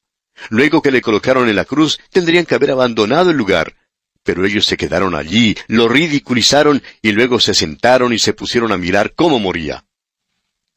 Luego 0.50 0.82
que 0.82 0.92
le 0.92 1.02
colocaron 1.02 1.50
en 1.50 1.56
la 1.56 1.66
cruz, 1.66 2.00
tendrían 2.12 2.46
que 2.46 2.56
haber 2.56 2.72
abandonado 2.72 3.32
el 3.32 3.38
lugar, 3.38 3.76
pero 4.24 4.46
ellos 4.46 4.66
se 4.66 4.78
quedaron 4.78 5.16
allí, 5.16 5.56
lo 5.68 5.90
ridiculizaron 5.90 6.82
y 7.02 7.12
luego 7.12 7.42
se 7.42 7.54
sentaron 7.54 8.14
y 8.14 8.20
se 8.20 8.34
pusieron 8.34 8.72
a 8.72 8.78
mirar 8.78 9.14
cómo 9.14 9.38
moría. 9.38 9.86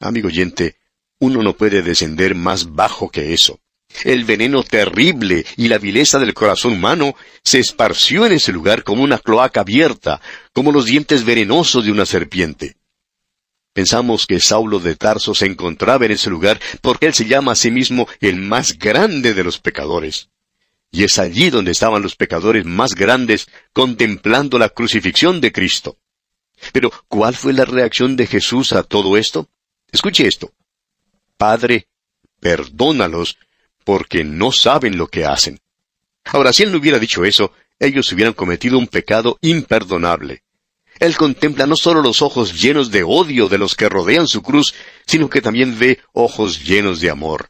Amigo 0.01 0.27
oyente, 0.27 0.75
uno 1.19 1.41
no 1.41 1.53
puede 1.53 1.81
descender 1.81 2.35
más 2.35 2.73
bajo 2.75 3.09
que 3.09 3.33
eso. 3.33 3.59
El 4.03 4.25
veneno 4.25 4.63
terrible 4.63 5.45
y 5.55 5.69
la 5.69 5.77
vileza 5.77 6.19
del 6.19 6.33
corazón 6.33 6.73
humano 6.73 7.15
se 7.41 7.59
esparció 7.59 8.25
en 8.25 8.33
ese 8.33 8.51
lugar 8.51 8.83
como 8.83 9.01
una 9.01 9.17
cloaca 9.17 9.61
abierta, 9.61 10.21
como 10.51 10.73
los 10.73 10.85
dientes 10.85 11.23
venenosos 11.23 11.85
de 11.85 11.91
una 11.91 12.05
serpiente. 12.05 12.75
Pensamos 13.77 14.25
que 14.25 14.39
Saulo 14.39 14.79
de 14.79 14.95
Tarso 14.95 15.35
se 15.35 15.45
encontraba 15.45 16.03
en 16.07 16.13
ese 16.13 16.31
lugar 16.31 16.59
porque 16.81 17.05
él 17.05 17.13
se 17.13 17.25
llama 17.27 17.51
a 17.51 17.55
sí 17.55 17.69
mismo 17.69 18.07
el 18.21 18.37
más 18.37 18.79
grande 18.79 19.35
de 19.35 19.43
los 19.43 19.59
pecadores. 19.59 20.31
Y 20.89 21.03
es 21.03 21.19
allí 21.19 21.51
donde 21.51 21.73
estaban 21.73 22.01
los 22.01 22.15
pecadores 22.15 22.65
más 22.65 22.95
grandes 22.95 23.47
contemplando 23.73 24.57
la 24.57 24.69
crucifixión 24.69 25.41
de 25.41 25.51
Cristo. 25.51 25.99
Pero, 26.73 26.91
¿cuál 27.07 27.35
fue 27.35 27.53
la 27.53 27.65
reacción 27.65 28.15
de 28.15 28.25
Jesús 28.25 28.73
a 28.73 28.81
todo 28.81 29.15
esto? 29.15 29.47
Escuche 29.91 30.25
esto. 30.25 30.51
Padre, 31.37 31.85
perdónalos, 32.39 33.37
porque 33.83 34.23
no 34.23 34.51
saben 34.51 34.97
lo 34.97 35.07
que 35.07 35.25
hacen. 35.25 35.59
Ahora, 36.25 36.51
si 36.51 36.63
él 36.63 36.71
no 36.71 36.79
hubiera 36.79 36.97
dicho 36.97 37.23
eso, 37.25 37.53
ellos 37.77 38.11
hubieran 38.11 38.33
cometido 38.33 38.79
un 38.79 38.87
pecado 38.87 39.37
imperdonable. 39.41 40.41
Él 40.99 41.15
contempla 41.15 41.67
no 41.67 41.75
solo 41.75 42.01
los 42.01 42.21
ojos 42.21 42.59
llenos 42.59 42.91
de 42.91 43.03
odio 43.03 43.47
de 43.49 43.57
los 43.57 43.75
que 43.75 43.89
rodean 43.89 44.27
su 44.27 44.41
cruz, 44.41 44.73
sino 45.05 45.29
que 45.29 45.41
también 45.41 45.77
ve 45.77 45.99
ojos 46.13 46.63
llenos 46.63 46.99
de 47.01 47.09
amor. 47.09 47.49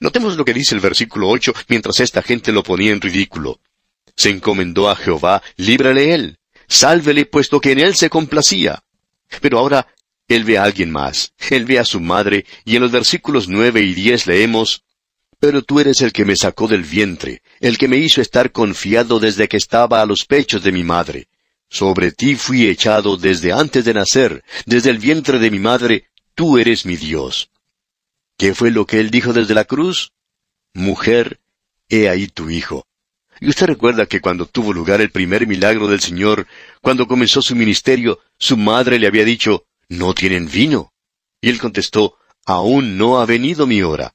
Notemos 0.00 0.36
lo 0.36 0.44
que 0.44 0.54
dice 0.54 0.74
el 0.74 0.80
versículo 0.80 1.28
ocho 1.28 1.52
mientras 1.68 2.00
esta 2.00 2.22
gente 2.22 2.52
lo 2.52 2.62
ponía 2.62 2.92
en 2.92 3.00
ridículo. 3.00 3.60
Se 4.16 4.30
encomendó 4.30 4.88
a 4.88 4.96
Jehová, 4.96 5.42
líbrale 5.56 6.14
él, 6.14 6.38
sálvele 6.68 7.26
puesto 7.26 7.60
que 7.60 7.72
en 7.72 7.80
él 7.80 7.94
se 7.94 8.08
complacía. 8.08 8.82
Pero 9.40 9.58
ahora 9.58 9.86
él 10.28 10.44
ve 10.44 10.58
a 10.58 10.64
alguien 10.64 10.90
más, 10.90 11.32
él 11.50 11.64
ve 11.64 11.78
a 11.78 11.84
su 11.84 12.00
madre, 12.00 12.46
y 12.64 12.76
en 12.76 12.82
los 12.82 12.92
versículos 12.92 13.48
nueve 13.48 13.82
y 13.82 13.94
diez 13.94 14.26
leemos, 14.26 14.84
Pero 15.40 15.62
tú 15.62 15.78
eres 15.78 16.00
el 16.00 16.12
que 16.12 16.24
me 16.24 16.36
sacó 16.36 16.66
del 16.66 16.82
vientre, 16.82 17.42
el 17.60 17.78
que 17.78 17.86
me 17.86 17.96
hizo 17.96 18.20
estar 18.20 18.50
confiado 18.50 19.20
desde 19.20 19.46
que 19.46 19.56
estaba 19.56 20.02
a 20.02 20.06
los 20.06 20.24
pechos 20.24 20.62
de 20.62 20.72
mi 20.72 20.82
madre. 20.82 21.27
Sobre 21.70 22.12
ti 22.12 22.34
fui 22.36 22.66
echado 22.66 23.16
desde 23.16 23.52
antes 23.52 23.84
de 23.84 23.94
nacer, 23.94 24.44
desde 24.64 24.90
el 24.90 24.98
vientre 24.98 25.38
de 25.38 25.50
mi 25.50 25.58
madre, 25.58 26.08
tú 26.34 26.58
eres 26.58 26.86
mi 26.86 26.96
Dios. 26.96 27.50
¿Qué 28.36 28.54
fue 28.54 28.70
lo 28.70 28.86
que 28.86 29.00
él 29.00 29.10
dijo 29.10 29.32
desde 29.32 29.54
la 29.54 29.64
cruz? 29.64 30.12
Mujer, 30.72 31.40
he 31.88 32.08
ahí 32.08 32.28
tu 32.28 32.50
hijo. 32.50 32.86
Y 33.40 33.48
usted 33.48 33.66
recuerda 33.66 34.06
que 34.06 34.20
cuando 34.20 34.46
tuvo 34.46 34.72
lugar 34.72 35.00
el 35.00 35.10
primer 35.10 35.46
milagro 35.46 35.86
del 35.86 36.00
Señor, 36.00 36.46
cuando 36.80 37.06
comenzó 37.06 37.42
su 37.42 37.54
ministerio, 37.54 38.18
su 38.38 38.56
madre 38.56 38.98
le 38.98 39.06
había 39.06 39.24
dicho, 39.24 39.66
¿no 39.88 40.14
tienen 40.14 40.48
vino? 40.48 40.92
Y 41.40 41.50
él 41.50 41.60
contestó, 41.60 42.16
aún 42.44 42.96
no 42.96 43.20
ha 43.20 43.26
venido 43.26 43.66
mi 43.66 43.82
hora. 43.82 44.14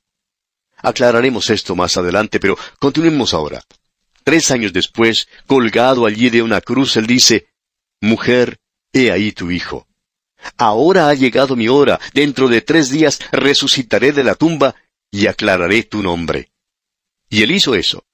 Aclararemos 0.78 1.50
esto 1.50 1.76
más 1.76 1.96
adelante, 1.96 2.40
pero 2.40 2.58
continuemos 2.80 3.34
ahora. 3.34 3.64
Tres 4.24 4.52
años 4.52 4.74
después, 4.74 5.28
colgado 5.48 6.06
allí 6.06 6.30
de 6.30 6.42
una 6.42 6.62
cruz, 6.62 6.98
él 6.98 7.08
dice, 7.08 7.48
Mujer, 8.02 8.58
he 8.92 9.12
ahí 9.12 9.32
tu 9.32 9.52
hijo. 9.52 9.88
Ahora 10.58 11.10
ha 11.10 11.14
llegado 11.14 11.56
mi 11.56 11.68
hora, 11.68 12.00
dentro 12.14 12.48
de 12.48 12.62
tres 12.62 12.90
días 12.90 13.20
resucitaré 13.32 14.12
de 14.12 14.24
la 14.24 14.36
tumba 14.36 14.76
y 15.12 15.28
aclararé 15.28 15.84
tu 15.84 16.02
nombre. 16.02 16.52
Y 17.30 17.44
él 17.44 17.52
hizo 17.52 17.76
eso. 17.76 18.06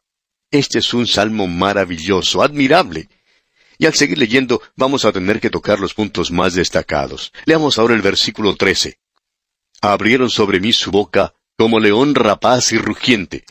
Este 0.52 0.80
es 0.80 0.94
un 0.94 1.08
salmo 1.08 1.48
maravilloso, 1.48 2.42
admirable. 2.42 3.10
Y 3.78 3.86
al 3.86 3.94
seguir 3.94 4.18
leyendo 4.18 4.62
vamos 4.76 5.06
a 5.06 5.12
tener 5.12 5.40
que 5.40 5.50
tocar 5.50 5.80
los 5.80 5.94
puntos 5.94 6.32
más 6.32 6.54
destacados. 6.54 7.32
Leamos 7.46 7.78
ahora 7.78 7.96
el 7.96 8.02
versículo 8.02 8.56
13. 8.56 9.00
Abrieron 9.82 10.30
sobre 10.30 10.60
mí 10.60 10.74
su 10.74 10.92
boca 10.92 11.34
como 11.58 11.80
león 11.80 12.16
rapaz 12.16 12.72
y 12.72 12.78
rugiente. 12.78 13.46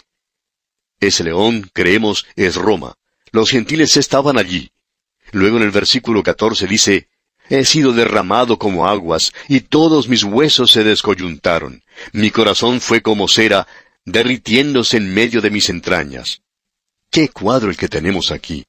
Ese 1.00 1.25
león, 1.25 1.71
creemos, 1.73 2.26
es 2.37 2.57
Roma. 2.57 2.95
Los 3.31 3.50
gentiles 3.50 3.97
estaban 3.97 4.38
allí. 4.38 4.73
Luego 5.33 5.59
en 5.59 5.62
el 5.62 5.71
versículo 5.71 6.23
14 6.23 6.67
dice, 6.67 7.09
He 7.50 7.64
sido 7.64 7.93
derramado 7.93 8.59
como 8.59 8.87
aguas, 8.87 9.33
y 9.49 9.61
todos 9.61 10.09
mis 10.09 10.25
huesos 10.25 10.73
se 10.73 10.85
descoyuntaron. 10.85 11.83
Mi 12.12 12.31
corazón 12.31 12.81
fue 12.81 13.00
como 13.00 13.28
cera, 13.28 13.67
derritiéndose 14.05 14.97
en 14.97 15.14
medio 15.14 15.40
de 15.40 15.50
mis 15.50 15.69
entrañas. 15.69 16.43
¡Qué 17.11 17.28
cuadro 17.28 17.71
el 17.71 17.76
que 17.76 17.88
tenemos 17.88 18.31
aquí! 18.31 18.67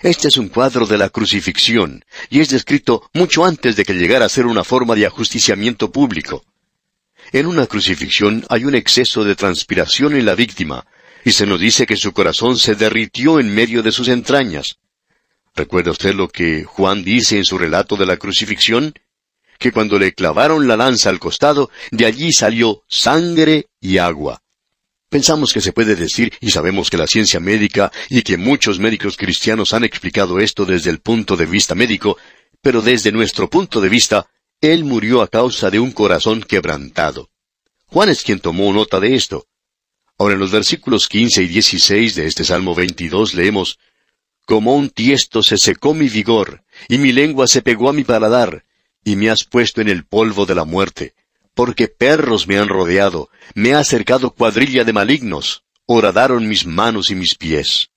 Este 0.00 0.28
es 0.28 0.36
un 0.36 0.48
cuadro 0.48 0.86
de 0.86 0.98
la 0.98 1.08
crucifixión, 1.08 2.04
y 2.28 2.40
es 2.40 2.50
descrito 2.50 3.08
mucho 3.14 3.44
antes 3.44 3.76
de 3.76 3.84
que 3.84 3.94
llegara 3.94 4.26
a 4.26 4.28
ser 4.28 4.46
una 4.46 4.62
forma 4.62 4.94
de 4.94 5.06
ajusticiamiento 5.06 5.90
público. 5.90 6.44
En 7.32 7.46
una 7.46 7.66
crucifixión 7.66 8.44
hay 8.48 8.64
un 8.64 8.74
exceso 8.74 9.24
de 9.24 9.34
transpiración 9.34 10.14
en 10.14 10.24
la 10.24 10.34
víctima, 10.34 10.86
y 11.24 11.32
se 11.32 11.46
nos 11.46 11.60
dice 11.60 11.86
que 11.86 11.96
su 11.96 12.12
corazón 12.12 12.58
se 12.58 12.74
derritió 12.74 13.40
en 13.40 13.54
medio 13.54 13.82
de 13.82 13.92
sus 13.92 14.08
entrañas. 14.08 14.78
¿Recuerda 15.54 15.90
usted 15.90 16.14
lo 16.14 16.28
que 16.28 16.64
Juan 16.64 17.02
dice 17.02 17.36
en 17.36 17.44
su 17.44 17.58
relato 17.58 17.96
de 17.96 18.06
la 18.06 18.16
crucifixión? 18.16 18.94
Que 19.58 19.72
cuando 19.72 19.98
le 19.98 20.12
clavaron 20.12 20.68
la 20.68 20.76
lanza 20.76 21.10
al 21.10 21.18
costado, 21.18 21.70
de 21.90 22.06
allí 22.06 22.32
salió 22.32 22.84
sangre 22.88 23.66
y 23.80 23.98
agua. 23.98 24.42
Pensamos 25.08 25.52
que 25.52 25.60
se 25.60 25.72
puede 25.72 25.96
decir, 25.96 26.32
y 26.40 26.50
sabemos 26.50 26.90
que 26.90 26.98
la 26.98 27.06
ciencia 27.06 27.40
médica 27.40 27.90
y 28.10 28.22
que 28.22 28.36
muchos 28.36 28.78
médicos 28.78 29.16
cristianos 29.16 29.72
han 29.72 29.84
explicado 29.84 30.38
esto 30.38 30.66
desde 30.66 30.90
el 30.90 31.00
punto 31.00 31.36
de 31.36 31.46
vista 31.46 31.74
médico, 31.74 32.18
pero 32.60 32.82
desde 32.82 33.10
nuestro 33.10 33.48
punto 33.48 33.80
de 33.80 33.88
vista, 33.88 34.28
Él 34.60 34.84
murió 34.84 35.22
a 35.22 35.28
causa 35.28 35.70
de 35.70 35.80
un 35.80 35.92
corazón 35.92 36.42
quebrantado. 36.42 37.30
Juan 37.86 38.10
es 38.10 38.22
quien 38.22 38.40
tomó 38.40 38.70
nota 38.72 39.00
de 39.00 39.14
esto. 39.14 39.46
Ahora 40.18 40.34
en 40.34 40.40
los 40.40 40.50
versículos 40.50 41.08
15 41.08 41.44
y 41.44 41.46
16 41.46 42.14
de 42.14 42.26
este 42.26 42.44
Salmo 42.44 42.74
22 42.74 43.34
leemos, 43.34 43.78
Como 44.44 44.74
un 44.74 44.90
tiesto 44.90 45.42
se 45.42 45.56
secó 45.56 45.94
mi 45.94 46.08
vigor, 46.08 46.64
y 46.88 46.98
mi 46.98 47.12
lengua 47.12 47.46
se 47.46 47.62
pegó 47.62 47.88
a 47.88 47.92
mi 47.92 48.04
paladar, 48.04 48.64
y 49.04 49.16
me 49.16 49.30
has 49.30 49.44
puesto 49.44 49.80
en 49.80 49.88
el 49.88 50.04
polvo 50.04 50.44
de 50.44 50.54
la 50.54 50.64
muerte 50.64 51.14
porque 51.58 51.88
perros 51.88 52.46
me 52.46 52.56
han 52.56 52.68
rodeado, 52.68 53.30
me 53.56 53.74
ha 53.74 53.80
acercado 53.80 54.30
cuadrilla 54.30 54.84
de 54.84 54.92
malignos, 54.92 55.64
horadaron 55.86 56.46
mis 56.46 56.64
manos 56.64 57.10
y 57.10 57.16
mis 57.16 57.34
pies. 57.34 57.90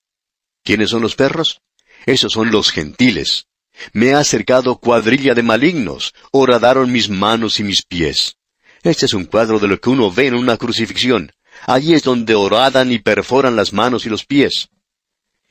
¿Quiénes 0.63 0.89
son 0.89 1.03
los 1.03 1.15
perros? 1.15 1.61
Esos 2.07 2.33
son 2.33 2.49
los 2.49 2.71
gentiles. 2.71 3.45
Me 3.93 4.15
ha 4.15 4.17
acercado 4.17 4.77
cuadrilla 4.77 5.35
de 5.35 5.43
malignos, 5.43 6.15
horadaron 6.31 6.91
mis 6.91 7.07
manos 7.07 7.59
y 7.59 7.63
mis 7.63 7.83
pies. 7.83 8.37
Este 8.81 9.05
es 9.05 9.13
un 9.13 9.25
cuadro 9.25 9.59
de 9.59 9.67
lo 9.67 9.79
que 9.79 9.91
uno 9.91 10.11
ve 10.11 10.25
en 10.25 10.33
una 10.33 10.57
crucifixión. 10.57 11.31
Allí 11.67 11.93
es 11.93 12.03
donde 12.03 12.35
horadan 12.35 12.91
y 12.91 12.99
perforan 12.99 13.55
las 13.55 13.74
manos 13.74 14.05
y 14.05 14.09
los 14.09 14.25
pies. 14.25 14.69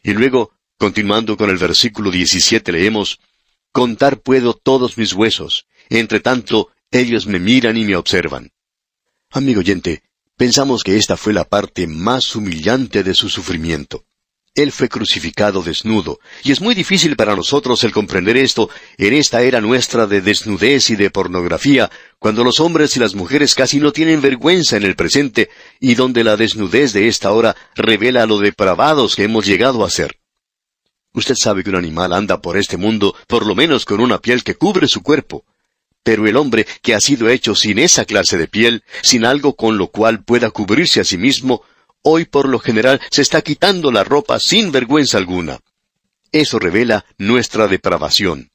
Y 0.02 0.12
luego, 0.12 0.52
continuando 0.78 1.36
con 1.36 1.50
el 1.50 1.58
versículo 1.58 2.10
17, 2.10 2.72
leemos, 2.72 3.20
Contar 3.72 4.20
puedo 4.20 4.54
todos 4.54 4.98
mis 4.98 5.12
huesos, 5.12 5.66
entre 5.88 6.18
tanto 6.18 6.70
ellos 6.90 7.26
me 7.26 7.38
miran 7.38 7.76
y 7.76 7.84
me 7.84 7.94
observan. 7.94 8.50
Amigo 9.30 9.60
oyente, 9.60 10.02
pensamos 10.36 10.82
que 10.82 10.96
esta 10.96 11.16
fue 11.16 11.32
la 11.32 11.44
parte 11.44 11.86
más 11.86 12.34
humillante 12.34 13.04
de 13.04 13.14
su 13.14 13.28
sufrimiento. 13.28 14.04
Él 14.54 14.72
fue 14.72 14.88
crucificado 14.88 15.62
desnudo, 15.62 16.18
y 16.42 16.50
es 16.50 16.60
muy 16.60 16.74
difícil 16.74 17.14
para 17.14 17.36
nosotros 17.36 17.84
el 17.84 17.92
comprender 17.92 18.36
esto 18.36 18.68
en 18.98 19.14
esta 19.14 19.42
era 19.42 19.60
nuestra 19.60 20.08
de 20.08 20.20
desnudez 20.20 20.90
y 20.90 20.96
de 20.96 21.10
pornografía, 21.10 21.88
cuando 22.18 22.42
los 22.42 22.58
hombres 22.58 22.96
y 22.96 23.00
las 23.00 23.14
mujeres 23.14 23.54
casi 23.54 23.78
no 23.78 23.92
tienen 23.92 24.20
vergüenza 24.20 24.76
en 24.76 24.82
el 24.82 24.96
presente, 24.96 25.50
y 25.78 25.94
donde 25.94 26.24
la 26.24 26.36
desnudez 26.36 26.92
de 26.92 27.06
esta 27.06 27.30
hora 27.32 27.54
revela 27.76 28.26
lo 28.26 28.38
depravados 28.38 29.14
que 29.14 29.24
hemos 29.24 29.46
llegado 29.46 29.84
a 29.84 29.90
ser. 29.90 30.18
Usted 31.12 31.34
sabe 31.36 31.62
que 31.62 31.70
un 31.70 31.76
animal 31.76 32.12
anda 32.12 32.40
por 32.40 32.56
este 32.56 32.76
mundo 32.76 33.14
por 33.26 33.46
lo 33.46 33.54
menos 33.54 33.84
con 33.84 34.00
una 34.00 34.20
piel 34.20 34.44
que 34.44 34.54
cubre 34.54 34.86
su 34.88 35.02
cuerpo. 35.02 35.44
Pero 36.02 36.26
el 36.26 36.36
hombre 36.36 36.66
que 36.82 36.94
ha 36.94 37.00
sido 37.00 37.28
hecho 37.28 37.54
sin 37.54 37.78
esa 37.78 38.04
clase 38.04 38.38
de 38.38 38.48
piel, 38.48 38.84
sin 39.02 39.24
algo 39.24 39.54
con 39.54 39.76
lo 39.76 39.88
cual 39.88 40.24
pueda 40.24 40.50
cubrirse 40.50 41.00
a 41.00 41.04
sí 41.04 41.18
mismo, 41.18 41.62
hoy 42.02 42.24
por 42.24 42.48
lo 42.48 42.58
general 42.58 43.00
se 43.10 43.22
está 43.22 43.42
quitando 43.42 43.90
la 43.90 44.04
ropa 44.04 44.38
sin 44.38 44.72
vergüenza 44.72 45.18
alguna. 45.18 45.60
Eso 46.32 46.58
revela 46.58 47.04
nuestra 47.18 47.66
depravación. 47.66 48.50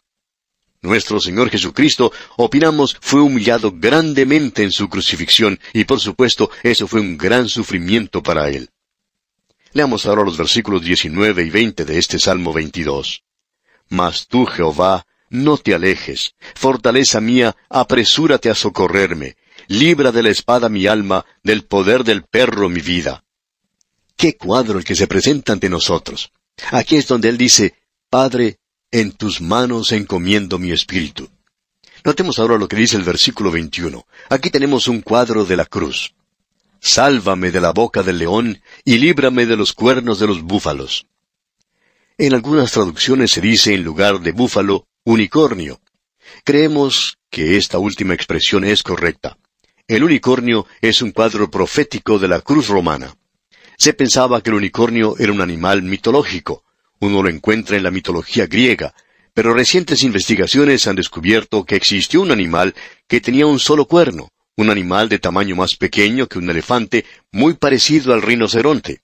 Nuestro 0.82 1.20
Señor 1.20 1.50
Jesucristo, 1.50 2.12
opinamos, 2.38 2.96
fue 3.02 3.22
humillado 3.22 3.74
grandemente 3.76 4.64
en 4.64 4.72
su 4.72 4.88
crucifixión, 4.88 5.60
y 5.74 5.84
por 5.86 6.00
supuesto 6.00 6.52
eso 6.64 6.88
fue 6.88 7.02
un 7.02 7.18
gran 7.18 7.50
sufrimiento 7.50 8.22
para 8.22 8.50
él. 8.50 8.70
Leamos 9.74 10.06
ahora 10.06 10.24
los 10.24 10.38
versículos 10.38 10.84
19 10.84 11.44
y 11.44 11.50
20 11.50 11.86
de 11.86 11.98
este 11.98 12.20
Salmo 12.20 12.54
22. 12.54 13.24
Mas 13.90 14.28
tú, 14.28 14.46
Jehová, 14.46 15.06
no 15.30 15.58
te 15.58 15.74
alejes. 15.74 16.36
Fortaleza 16.54 17.20
mía, 17.20 17.58
apresúrate 17.70 18.50
a 18.50 18.56
socorrerme. 18.56 19.36
Libra 19.68 20.12
de 20.12 20.24
la 20.24 20.30
espada 20.30 20.70
mi 20.70 20.88
alma, 20.88 21.26
del 21.44 21.66
poder 21.66 22.04
del 22.04 22.24
perro 22.24 22.70
mi 22.70 22.80
vida. 22.82 23.25
Qué 24.16 24.38
cuadro 24.38 24.80
el 24.80 24.86
que 24.86 24.96
se 24.96 25.08
presenta 25.08 25.54
ante 25.54 25.70
nosotros. 25.70 26.32
Aquí 26.72 26.96
es 26.96 27.08
donde 27.08 27.30
él 27.30 27.38
dice, 27.38 27.76
Padre, 28.10 28.58
en 28.92 29.12
tus 29.12 29.42
manos 29.42 29.92
encomiendo 29.92 30.58
mi 30.58 30.72
espíritu. 30.72 31.30
Notemos 32.06 32.40
ahora 32.40 32.58
lo 32.58 32.68
que 32.68 32.76
dice 32.76 32.98
el 32.98 33.04
versículo 33.04 33.52
21. 33.52 34.06
Aquí 34.30 34.50
tenemos 34.50 34.88
un 34.88 35.02
cuadro 35.02 35.44
de 35.44 35.58
la 35.58 35.66
cruz. 35.66 36.14
Sálvame 36.80 37.52
de 37.52 37.60
la 37.60 37.72
boca 37.72 38.04
del 38.04 38.20
león 38.20 38.62
y 38.84 39.00
líbrame 39.00 39.46
de 39.46 39.58
los 39.58 39.74
cuernos 39.74 40.20
de 40.20 40.28
los 40.28 40.44
búfalos. 40.44 41.08
En 42.18 42.34
algunas 42.34 42.72
traducciones 42.72 43.32
se 43.32 43.42
dice 43.42 43.74
en 43.74 43.84
lugar 43.84 44.22
de 44.22 44.32
búfalo, 44.32 44.88
unicornio. 45.04 45.82
Creemos 46.44 47.18
que 47.30 47.58
esta 47.58 47.80
última 47.80 48.14
expresión 48.14 48.64
es 48.64 48.84
correcta. 48.84 49.38
El 49.88 50.04
unicornio 50.04 50.66
es 50.80 51.02
un 51.02 51.12
cuadro 51.12 51.52
profético 51.52 52.18
de 52.18 52.28
la 52.28 52.40
cruz 52.42 52.68
romana. 52.68 53.16
Se 53.78 53.94
pensaba 53.94 54.42
que 54.42 54.50
el 54.50 54.56
unicornio 54.56 55.16
era 55.18 55.32
un 55.32 55.42
animal 55.42 55.84
mitológico. 55.84 56.64
Uno 57.00 57.22
lo 57.22 57.30
encuentra 57.30 57.78
en 57.78 57.84
la 57.84 57.92
mitología 57.92 58.48
griega, 58.48 58.94
pero 59.34 59.54
recientes 59.54 60.04
investigaciones 60.04 60.88
han 60.88 60.96
descubierto 60.96 61.66
que 61.66 61.76
existió 61.76 62.22
un 62.22 62.32
animal 62.32 62.74
que 63.08 63.20
tenía 63.20 63.46
un 63.46 63.60
solo 63.60 63.86
cuerno, 63.86 64.30
un 64.56 64.70
animal 64.70 65.10
de 65.10 65.20
tamaño 65.20 65.56
más 65.56 65.76
pequeño 65.76 66.28
que 66.28 66.40
un 66.40 66.50
elefante, 66.50 67.06
muy 67.32 67.56
parecido 67.56 68.14
al 68.14 68.22
rinoceronte. 68.22 69.02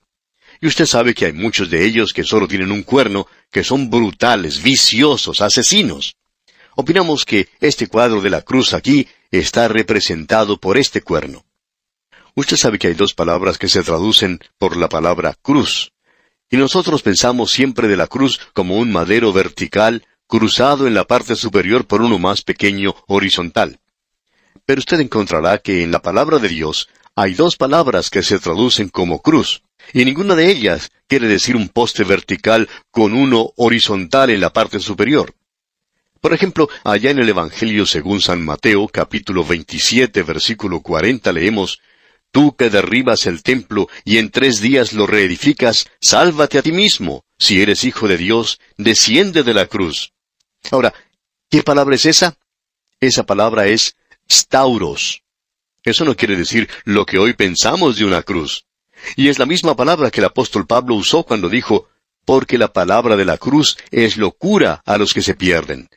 Y 0.61 0.67
usted 0.67 0.85
sabe 0.85 1.13
que 1.13 1.25
hay 1.25 1.33
muchos 1.33 1.69
de 1.69 1.83
ellos 1.83 2.13
que 2.13 2.23
solo 2.23 2.47
tienen 2.47 2.71
un 2.71 2.83
cuerno, 2.83 3.27
que 3.51 3.63
son 3.63 3.89
brutales, 3.89 4.61
viciosos, 4.61 5.41
asesinos. 5.41 6.15
Opinamos 6.75 7.25
que 7.25 7.49
este 7.59 7.87
cuadro 7.87 8.21
de 8.21 8.29
la 8.29 8.43
cruz 8.43 8.73
aquí 8.73 9.07
está 9.31 9.67
representado 9.67 10.57
por 10.57 10.77
este 10.77 11.01
cuerno. 11.01 11.43
Usted 12.35 12.57
sabe 12.57 12.79
que 12.79 12.87
hay 12.87 12.93
dos 12.93 13.13
palabras 13.13 13.57
que 13.57 13.67
se 13.67 13.83
traducen 13.83 14.39
por 14.57 14.77
la 14.77 14.87
palabra 14.87 15.35
cruz. 15.41 15.91
Y 16.49 16.57
nosotros 16.57 17.01
pensamos 17.01 17.51
siempre 17.51 17.87
de 17.87 17.97
la 17.97 18.07
cruz 18.07 18.39
como 18.53 18.77
un 18.77 18.91
madero 18.91 19.33
vertical 19.33 20.05
cruzado 20.27 20.87
en 20.87 20.93
la 20.93 21.05
parte 21.05 21.35
superior 21.35 21.85
por 21.85 22.01
uno 22.01 22.19
más 22.19 22.41
pequeño 22.41 22.95
horizontal. 23.07 23.79
Pero 24.65 24.79
usted 24.79 24.99
encontrará 24.99 25.57
que 25.57 25.83
en 25.83 25.91
la 25.91 26.01
palabra 26.01 26.39
de 26.39 26.47
Dios 26.49 26.87
hay 27.15 27.33
dos 27.33 27.57
palabras 27.57 28.09
que 28.09 28.23
se 28.23 28.39
traducen 28.39 28.87
como 28.89 29.21
cruz 29.21 29.63
y 29.93 30.05
ninguna 30.05 30.35
de 30.35 30.49
ellas 30.49 30.91
quiere 31.07 31.27
decir 31.27 31.55
un 31.55 31.67
poste 31.67 32.03
vertical 32.03 32.69
con 32.91 33.13
uno 33.13 33.51
horizontal 33.57 34.29
en 34.29 34.39
la 34.39 34.53
parte 34.53 34.79
superior. 34.79 35.33
Por 36.21 36.33
ejemplo, 36.33 36.69
allá 36.83 37.09
en 37.09 37.19
el 37.19 37.29
Evangelio 37.29 37.85
según 37.85 38.21
San 38.21 38.45
Mateo, 38.45 38.87
capítulo 38.87 39.43
27, 39.43 40.21
versículo 40.23 40.81
40, 40.81 41.33
leemos, 41.33 41.81
Tú 42.31 42.55
que 42.55 42.69
derribas 42.69 43.25
el 43.25 43.43
templo 43.43 43.89
y 44.05 44.17
en 44.17 44.31
tres 44.31 44.61
días 44.61 44.93
lo 44.93 45.05
reedificas, 45.05 45.87
sálvate 45.99 46.57
a 46.57 46.61
ti 46.61 46.71
mismo. 46.71 47.25
Si 47.37 47.61
eres 47.61 47.83
hijo 47.83 48.07
de 48.07 48.17
Dios, 48.17 48.59
desciende 48.77 49.43
de 49.43 49.53
la 49.53 49.67
cruz. 49.67 50.13
Ahora, 50.71 50.93
¿qué 51.49 51.61
palabra 51.63 51.95
es 51.95 52.05
esa? 52.05 52.37
Esa 53.01 53.25
palabra 53.25 53.67
es 53.67 53.95
stauros. 54.29 55.23
Eso 55.83 56.05
no 56.05 56.15
quiere 56.15 56.37
decir 56.37 56.69
lo 56.85 57.05
que 57.05 57.17
hoy 57.17 57.33
pensamos 57.33 57.97
de 57.97 58.05
una 58.05 58.21
cruz. 58.23 58.65
Y 59.15 59.29
es 59.29 59.39
la 59.39 59.45
misma 59.45 59.75
palabra 59.75 60.11
que 60.11 60.21
el 60.21 60.25
apóstol 60.25 60.67
Pablo 60.67 60.95
usó 60.95 61.23
cuando 61.23 61.49
dijo, 61.49 61.89
porque 62.23 62.57
la 62.57 62.71
palabra 62.71 63.15
de 63.15 63.25
la 63.25 63.37
cruz 63.37 63.77
es 63.89 64.17
locura 64.17 64.81
a 64.85 64.97
los 64.97 65.13
que 65.13 65.21
se 65.21 65.33
pierden. 65.33 65.89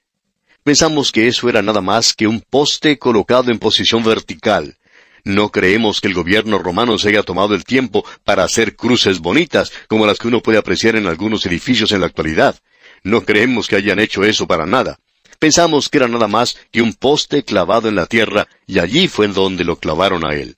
Pensamos 0.63 1.13
que 1.13 1.29
eso 1.29 1.49
era 1.49 1.61
nada 1.61 1.83
más 1.83 2.15
que 2.15 2.27
un 2.27 2.41
poste 2.41 2.99
colocado 2.99 3.51
en 3.51 3.59
posición 3.59 4.03
vertical. 4.03 4.79
No 5.25 5.51
creemos 5.51 6.03
que 6.03 6.09
el 6.09 6.15
gobierno 6.15 6.59
romano 6.59 6.99
se 6.99 7.09
haya 7.09 7.23
tomado 7.23 7.55
el 7.55 7.65
tiempo 7.65 8.05
para 8.25 8.45
hacer 8.45 8.77
cruces 8.77 9.21
bonitas, 9.21 9.73
como 9.89 10.07
las 10.07 10.19
que 10.19 10.29
uno 10.29 10.43
puede 10.43 10.59
apreciar 10.59 10.97
en 10.97 11.07
algunos 11.07 11.47
edificios 11.47 11.93
en 11.93 12.01
la 12.01 12.07
actualidad. 12.07 12.61
No 13.03 13.23
creemos 13.23 13.67
que 13.67 13.77
hayan 13.77 13.99
hecho 13.99 14.23
eso 14.23 14.47
para 14.47 14.67
nada. 14.67 14.99
Pensamos 15.39 15.89
que 15.89 15.99
era 15.99 16.09
nada 16.09 16.29
más 16.29 16.57
que 16.71 16.83
un 16.83 16.93
poste 16.93 17.43
clavado 17.43 17.89
en 17.89 17.97
la 17.97 18.07
tierra, 18.07 18.47
y 18.67 18.79
allí 18.79 19.09
fue 19.09 19.27
donde 19.29 19.65
lo 19.65 19.77
clavaron 19.77 20.27
a 20.27 20.35
él. 20.35 20.57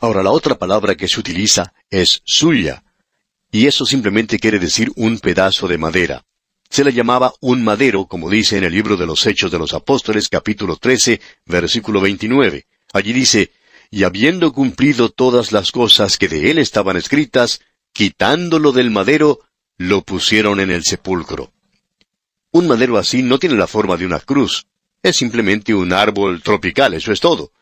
Ahora, 0.00 0.22
la 0.22 0.30
otra 0.30 0.56
palabra 0.56 0.96
que 0.96 1.08
se 1.08 1.20
utiliza 1.20 1.72
es 1.88 2.20
suya, 2.24 2.82
y 3.50 3.68
eso 3.68 3.86
simplemente 3.86 4.40
quiere 4.40 4.58
decir 4.58 4.90
un 4.96 5.20
pedazo 5.20 5.68
de 5.68 5.78
madera. 5.78 6.24
Se 6.68 6.82
le 6.82 6.92
llamaba 6.92 7.32
un 7.40 7.62
madero, 7.62 8.06
como 8.06 8.28
dice 8.28 8.58
en 8.58 8.64
el 8.64 8.72
libro 8.72 8.96
de 8.96 9.06
los 9.06 9.24
Hechos 9.26 9.52
de 9.52 9.60
los 9.60 9.72
Apóstoles, 9.72 10.28
capítulo 10.28 10.76
13, 10.76 11.20
versículo 11.46 12.00
29. 12.00 12.66
Allí 12.92 13.12
dice, 13.12 13.52
y 13.94 14.04
habiendo 14.04 14.52
cumplido 14.52 15.08
todas 15.08 15.52
las 15.52 15.70
cosas 15.70 16.18
que 16.18 16.28
de 16.28 16.50
él 16.50 16.58
estaban 16.58 16.96
escritas, 16.96 17.60
quitándolo 17.92 18.72
del 18.72 18.90
madero, 18.90 19.40
lo 19.76 20.02
pusieron 20.02 20.60
en 20.60 20.70
el 20.70 20.84
sepulcro. 20.84 21.52
Un 22.50 22.66
madero 22.66 22.98
así 22.98 23.22
no 23.22 23.38
tiene 23.38 23.56
la 23.56 23.66
forma 23.66 23.96
de 23.96 24.06
una 24.06 24.20
cruz, 24.20 24.66
es 25.02 25.16
simplemente 25.16 25.74
un 25.74 25.92
árbol 25.92 26.42
tropical, 26.42 26.94
eso 26.94 27.12
es 27.12 27.20
todo 27.20 27.52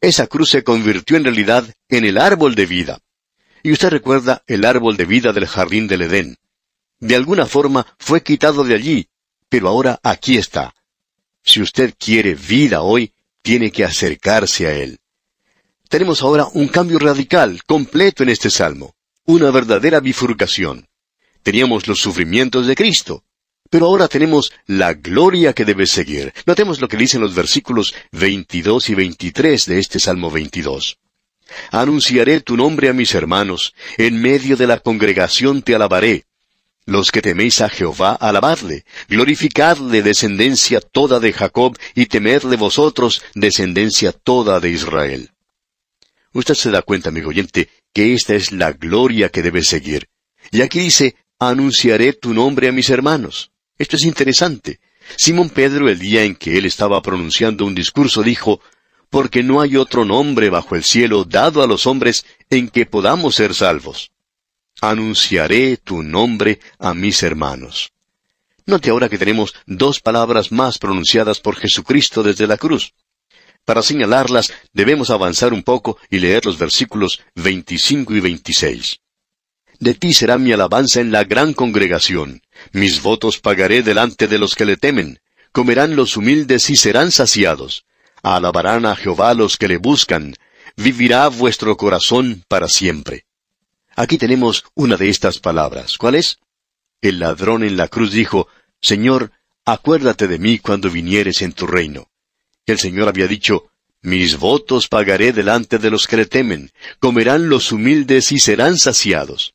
esa 0.00 0.26
cruz 0.26 0.50
se 0.50 0.62
convirtió 0.62 1.16
en 1.16 1.24
realidad 1.24 1.74
en 1.88 2.04
el 2.04 2.18
árbol 2.18 2.54
de 2.54 2.66
vida. 2.66 3.00
Y 3.62 3.72
usted 3.72 3.90
recuerda 3.90 4.42
el 4.46 4.64
árbol 4.64 4.96
de 4.96 5.04
vida 5.04 5.32
del 5.32 5.46
jardín 5.46 5.88
del 5.88 6.02
Edén. 6.02 6.36
De 7.00 7.16
alguna 7.16 7.46
forma 7.46 7.86
fue 7.98 8.22
quitado 8.22 8.64
de 8.64 8.74
allí, 8.74 9.08
pero 9.48 9.68
ahora 9.68 9.98
aquí 10.02 10.36
está. 10.36 10.74
Si 11.42 11.60
usted 11.60 11.94
quiere 11.98 12.34
vida 12.34 12.82
hoy, 12.82 13.12
tiene 13.42 13.72
que 13.72 13.84
acercarse 13.84 14.66
a 14.66 14.74
Él. 14.74 15.00
Tenemos 15.88 16.20
ahora 16.20 16.46
un 16.52 16.68
cambio 16.68 16.98
radical, 16.98 17.62
completo 17.64 18.22
en 18.22 18.28
este 18.28 18.50
salmo, 18.50 18.94
una 19.24 19.50
verdadera 19.50 20.00
bifurcación. 20.00 20.86
Teníamos 21.42 21.88
los 21.88 21.98
sufrimientos 21.98 22.66
de 22.66 22.74
Cristo, 22.74 23.24
pero 23.70 23.86
ahora 23.86 24.06
tenemos 24.06 24.52
la 24.66 24.92
gloria 24.92 25.54
que 25.54 25.64
debe 25.64 25.86
seguir. 25.86 26.34
Notemos 26.44 26.82
lo 26.82 26.88
que 26.88 26.98
dicen 26.98 27.22
los 27.22 27.34
versículos 27.34 27.94
22 28.12 28.90
y 28.90 28.94
23 28.96 29.64
de 29.64 29.78
este 29.78 29.98
Salmo 29.98 30.30
22. 30.30 30.98
Anunciaré 31.70 32.42
tu 32.42 32.58
nombre 32.58 32.90
a 32.90 32.92
mis 32.92 33.14
hermanos, 33.14 33.72
en 33.96 34.20
medio 34.20 34.58
de 34.58 34.66
la 34.66 34.80
congregación 34.80 35.62
te 35.62 35.74
alabaré. 35.74 36.26
Los 36.84 37.10
que 37.10 37.22
teméis 37.22 37.62
a 37.62 37.70
Jehová, 37.70 38.12
alabadle, 38.12 38.84
glorificadle 39.08 40.02
descendencia 40.02 40.82
toda 40.82 41.18
de 41.18 41.32
Jacob, 41.32 41.78
y 41.94 42.06
temedle 42.06 42.56
vosotros, 42.56 43.22
descendencia 43.34 44.12
toda 44.12 44.60
de 44.60 44.68
Israel. 44.68 45.30
Usted 46.32 46.54
se 46.54 46.70
da 46.70 46.82
cuenta, 46.82 47.08
amigo 47.08 47.30
oyente, 47.30 47.68
que 47.92 48.14
esta 48.14 48.34
es 48.34 48.52
la 48.52 48.72
gloria 48.72 49.28
que 49.28 49.42
debe 49.42 49.62
seguir. 49.62 50.08
Y 50.50 50.62
aquí 50.62 50.78
dice, 50.78 51.16
anunciaré 51.38 52.12
tu 52.12 52.34
nombre 52.34 52.68
a 52.68 52.72
mis 52.72 52.90
hermanos. 52.90 53.50
Esto 53.78 53.96
es 53.96 54.04
interesante. 54.04 54.80
Simón 55.16 55.50
Pedro, 55.50 55.88
el 55.88 55.98
día 55.98 56.24
en 56.24 56.34
que 56.34 56.58
él 56.58 56.66
estaba 56.66 57.00
pronunciando 57.02 57.64
un 57.64 57.74
discurso, 57.74 58.22
dijo, 58.22 58.60
Porque 59.10 59.42
no 59.42 59.60
hay 59.60 59.76
otro 59.76 60.04
nombre 60.04 60.50
bajo 60.50 60.74
el 60.74 60.84
cielo 60.84 61.24
dado 61.24 61.62
a 61.62 61.66
los 61.66 61.86
hombres 61.86 62.26
en 62.50 62.68
que 62.68 62.86
podamos 62.86 63.36
ser 63.36 63.54
salvos. 63.54 64.10
Anunciaré 64.80 65.76
tu 65.78 66.02
nombre 66.02 66.60
a 66.78 66.94
mis 66.94 67.22
hermanos. 67.22 67.92
Note 68.66 68.90
ahora 68.90 69.08
que 69.08 69.18
tenemos 69.18 69.54
dos 69.66 70.00
palabras 70.00 70.52
más 70.52 70.78
pronunciadas 70.78 71.40
por 71.40 71.56
Jesucristo 71.56 72.22
desde 72.22 72.46
la 72.46 72.58
cruz. 72.58 72.92
Para 73.68 73.82
señalarlas 73.82 74.50
debemos 74.72 75.10
avanzar 75.10 75.52
un 75.52 75.62
poco 75.62 75.98
y 76.08 76.20
leer 76.20 76.46
los 76.46 76.56
versículos 76.56 77.20
25 77.34 78.14
y 78.14 78.20
26. 78.20 79.00
De 79.78 79.92
ti 79.92 80.14
será 80.14 80.38
mi 80.38 80.52
alabanza 80.52 81.02
en 81.02 81.12
la 81.12 81.24
gran 81.24 81.52
congregación. 81.52 82.40
Mis 82.72 83.02
votos 83.02 83.38
pagaré 83.38 83.82
delante 83.82 84.26
de 84.26 84.38
los 84.38 84.54
que 84.54 84.64
le 84.64 84.78
temen. 84.78 85.20
Comerán 85.52 85.96
los 85.96 86.16
humildes 86.16 86.70
y 86.70 86.76
serán 86.76 87.12
saciados. 87.12 87.84
Alabarán 88.22 88.86
a 88.86 88.96
Jehová 88.96 89.34
los 89.34 89.58
que 89.58 89.68
le 89.68 89.76
buscan. 89.76 90.34
Vivirá 90.74 91.28
vuestro 91.28 91.76
corazón 91.76 92.44
para 92.48 92.70
siempre. 92.70 93.26
Aquí 93.94 94.16
tenemos 94.16 94.64
una 94.72 94.96
de 94.96 95.10
estas 95.10 95.40
palabras. 95.40 95.98
¿Cuál 95.98 96.14
es? 96.14 96.38
El 97.02 97.18
ladrón 97.18 97.62
en 97.64 97.76
la 97.76 97.88
cruz 97.88 98.12
dijo, 98.12 98.48
Señor, 98.80 99.30
acuérdate 99.66 100.26
de 100.26 100.38
mí 100.38 100.58
cuando 100.58 100.88
vinieres 100.88 101.42
en 101.42 101.52
tu 101.52 101.66
reino. 101.66 102.07
El 102.68 102.78
Señor 102.78 103.08
había 103.08 103.26
dicho, 103.26 103.70
Mis 104.02 104.38
votos 104.38 104.88
pagaré 104.88 105.32
delante 105.32 105.78
de 105.78 105.90
los 105.90 106.06
que 106.06 106.18
le 106.18 106.26
temen. 106.26 106.70
Comerán 107.00 107.48
los 107.48 107.72
humildes 107.72 108.30
y 108.30 108.38
serán 108.38 108.76
saciados. 108.76 109.54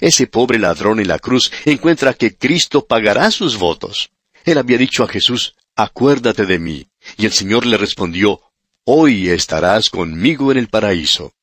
Ese 0.00 0.28
pobre 0.28 0.60
ladrón 0.60 1.00
en 1.00 1.08
la 1.08 1.18
cruz 1.18 1.50
encuentra 1.64 2.14
que 2.14 2.36
Cristo 2.36 2.86
pagará 2.86 3.30
sus 3.32 3.58
votos. 3.58 4.10
Él 4.44 4.58
había 4.58 4.78
dicho 4.78 5.02
a 5.02 5.08
Jesús, 5.08 5.54
acuérdate 5.74 6.46
de 6.46 6.60
mí. 6.60 6.86
Y 7.16 7.26
el 7.26 7.32
Señor 7.32 7.66
le 7.66 7.76
respondió, 7.76 8.40
hoy 8.84 9.30
estarás 9.30 9.90
conmigo 9.90 10.52
en 10.52 10.58
el 10.58 10.68
paraíso. 10.68 11.34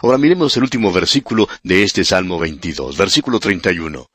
Ahora 0.00 0.16
miremos 0.16 0.56
el 0.56 0.62
último 0.62 0.92
versículo 0.92 1.48
de 1.64 1.82
este 1.82 2.04
Salmo 2.04 2.38
22, 2.38 2.96
versículo 2.96 3.40
31. 3.40 4.08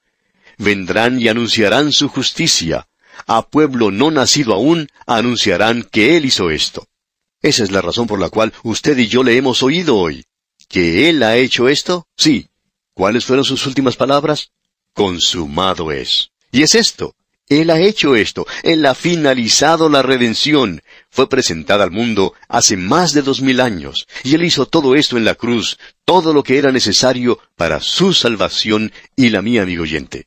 Vendrán 0.58 1.20
y 1.20 1.28
anunciarán 1.28 1.92
su 1.92 2.08
justicia. 2.08 2.88
A 3.28 3.48
pueblo 3.48 3.92
no 3.92 4.10
nacido 4.10 4.54
aún 4.54 4.90
anunciarán 5.06 5.84
que 5.84 6.18
Él 6.18 6.26
hizo 6.26 6.50
esto. 6.50 6.88
Esa 7.42 7.64
es 7.64 7.72
la 7.72 7.82
razón 7.82 8.08
por 8.08 8.20
la 8.20 8.30
cual 8.30 8.54
usted 8.64 8.98
y 8.98 9.08
yo 9.08 9.24
le 9.24 9.38
hemos 9.38 9.62
oído 9.62 9.98
hoy. 9.98 10.26
¿Que 10.68 11.10
Él 11.10 11.22
ha 11.22 11.38
hecho 11.38 11.70
esto? 11.70 12.08
Sí, 12.18 12.50
¿Cuáles 12.98 13.26
fueron 13.26 13.46
sus 13.46 13.68
últimas 13.68 13.96
palabras? 13.96 14.50
Consumado 14.92 15.92
es. 15.92 16.32
Y 16.52 16.64
es 16.64 16.74
esto. 16.74 17.14
Él 17.48 17.70
ha 17.70 17.80
hecho 17.80 18.16
esto. 18.16 18.48
Él 18.64 18.84
ha 18.88 18.96
finalizado 18.96 19.88
la 19.88 20.02
redención. 20.02 20.82
Fue 21.12 21.30
presentada 21.30 21.84
al 21.84 21.92
mundo 21.92 22.34
hace 22.48 22.76
más 22.76 23.14
de 23.14 23.22
dos 23.22 23.40
mil 23.40 23.62
años. 23.62 24.08
Y 24.24 24.34
Él 24.34 24.44
hizo 24.44 24.66
todo 24.66 24.96
esto 24.96 25.16
en 25.16 25.26
la 25.26 25.36
cruz, 25.36 25.78
todo 26.06 26.34
lo 26.34 26.42
que 26.42 26.58
era 26.58 26.72
necesario 26.72 27.38
para 27.56 27.82
su 27.82 28.16
salvación 28.16 28.92
y 29.16 29.30
la 29.30 29.44
mía, 29.44 29.62
amigo 29.62 29.84
oyente. 29.84 30.26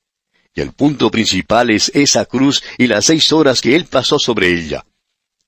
El 0.63 0.73
punto 0.73 1.11
principal 1.11 1.71
es 1.71 1.91
esa 1.95 2.25
cruz 2.25 2.63
y 2.79 2.87
las 2.87 3.07
seis 3.07 3.33
horas 3.33 3.61
que 3.61 3.77
Él 3.77 3.87
pasó 3.87 4.19
sobre 4.19 4.49
ella. 4.49 4.85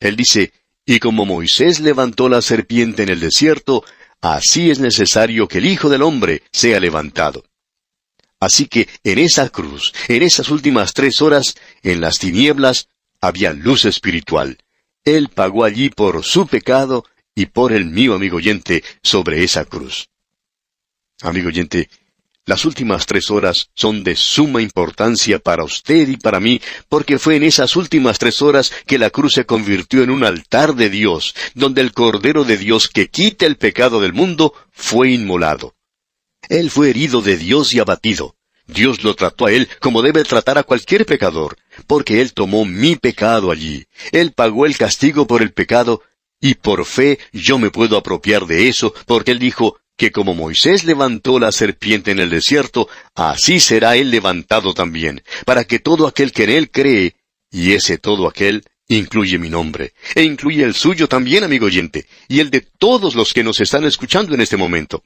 Él 0.00 0.16
dice, 0.16 0.52
y 0.84 0.98
como 0.98 1.24
Moisés 1.24 1.80
levantó 1.80 2.28
la 2.28 2.42
serpiente 2.42 3.02
en 3.04 3.08
el 3.08 3.20
desierto, 3.20 3.84
Así 4.22 4.70
es 4.70 4.78
necesario 4.78 5.48
que 5.48 5.58
el 5.58 5.66
Hijo 5.66 5.88
del 5.88 6.02
Hombre 6.02 6.44
sea 6.52 6.78
levantado. 6.78 7.44
Así 8.38 8.66
que 8.66 8.88
en 9.02 9.18
esa 9.18 9.48
cruz, 9.48 9.92
en 10.06 10.22
esas 10.22 10.48
últimas 10.48 10.94
tres 10.94 11.20
horas, 11.20 11.56
en 11.82 12.00
las 12.00 12.20
tinieblas, 12.20 12.88
había 13.20 13.52
luz 13.52 13.84
espiritual. 13.84 14.58
Él 15.04 15.28
pagó 15.28 15.64
allí 15.64 15.90
por 15.90 16.22
su 16.22 16.46
pecado 16.46 17.04
y 17.34 17.46
por 17.46 17.72
el 17.72 17.86
mío, 17.86 18.14
amigo 18.14 18.36
oyente, 18.36 18.84
sobre 19.02 19.42
esa 19.42 19.64
cruz. 19.64 20.08
Amigo 21.20 21.48
oyente, 21.48 21.90
las 22.44 22.64
últimas 22.64 23.06
tres 23.06 23.30
horas 23.30 23.70
son 23.74 24.02
de 24.02 24.16
suma 24.16 24.62
importancia 24.62 25.38
para 25.38 25.62
usted 25.62 26.08
y 26.08 26.16
para 26.16 26.40
mí, 26.40 26.60
porque 26.88 27.18
fue 27.18 27.36
en 27.36 27.44
esas 27.44 27.76
últimas 27.76 28.18
tres 28.18 28.42
horas 28.42 28.72
que 28.86 28.98
la 28.98 29.10
cruz 29.10 29.34
se 29.34 29.46
convirtió 29.46 30.02
en 30.02 30.10
un 30.10 30.24
altar 30.24 30.74
de 30.74 30.90
Dios, 30.90 31.34
donde 31.54 31.80
el 31.80 31.92
Cordero 31.92 32.44
de 32.44 32.56
Dios 32.56 32.88
que 32.88 33.08
quita 33.08 33.46
el 33.46 33.56
pecado 33.56 34.00
del 34.00 34.12
mundo 34.12 34.54
fue 34.72 35.12
inmolado. 35.12 35.76
Él 36.48 36.70
fue 36.70 36.90
herido 36.90 37.22
de 37.22 37.36
Dios 37.36 37.72
y 37.74 37.78
abatido. 37.78 38.34
Dios 38.66 39.04
lo 39.04 39.14
trató 39.14 39.46
a 39.46 39.52
él 39.52 39.68
como 39.80 40.02
debe 40.02 40.24
tratar 40.24 40.58
a 40.58 40.62
cualquier 40.64 41.06
pecador, 41.06 41.56
porque 41.86 42.20
él 42.20 42.32
tomó 42.32 42.64
mi 42.64 42.96
pecado 42.96 43.50
allí. 43.50 43.86
Él 44.10 44.32
pagó 44.32 44.66
el 44.66 44.76
castigo 44.76 45.26
por 45.26 45.42
el 45.42 45.52
pecado, 45.52 46.02
y 46.40 46.54
por 46.54 46.84
fe 46.84 47.20
yo 47.32 47.58
me 47.58 47.70
puedo 47.70 47.96
apropiar 47.96 48.46
de 48.46 48.68
eso, 48.68 48.92
porque 49.06 49.30
él 49.30 49.38
dijo, 49.38 49.78
que 49.96 50.10
como 50.10 50.34
Moisés 50.34 50.84
levantó 50.84 51.38
la 51.38 51.52
serpiente 51.52 52.10
en 52.10 52.18
el 52.18 52.30
desierto, 52.30 52.88
así 53.14 53.60
será 53.60 53.96
él 53.96 54.10
levantado 54.10 54.74
también, 54.74 55.22
para 55.44 55.64
que 55.64 55.78
todo 55.78 56.06
aquel 56.06 56.32
que 56.32 56.44
en 56.44 56.50
él 56.50 56.70
cree, 56.70 57.14
y 57.50 57.72
ese 57.72 57.98
todo 57.98 58.26
aquel 58.26 58.64
incluye 58.88 59.38
mi 59.38 59.48
nombre, 59.48 59.92
e 60.14 60.22
incluye 60.22 60.64
el 60.64 60.74
suyo 60.74 61.08
también, 61.08 61.44
amigo 61.44 61.66
oyente, 61.66 62.06
y 62.28 62.40
el 62.40 62.50
de 62.50 62.60
todos 62.60 63.14
los 63.14 63.32
que 63.32 63.44
nos 63.44 63.60
están 63.60 63.84
escuchando 63.84 64.34
en 64.34 64.40
este 64.40 64.56
momento. 64.56 65.02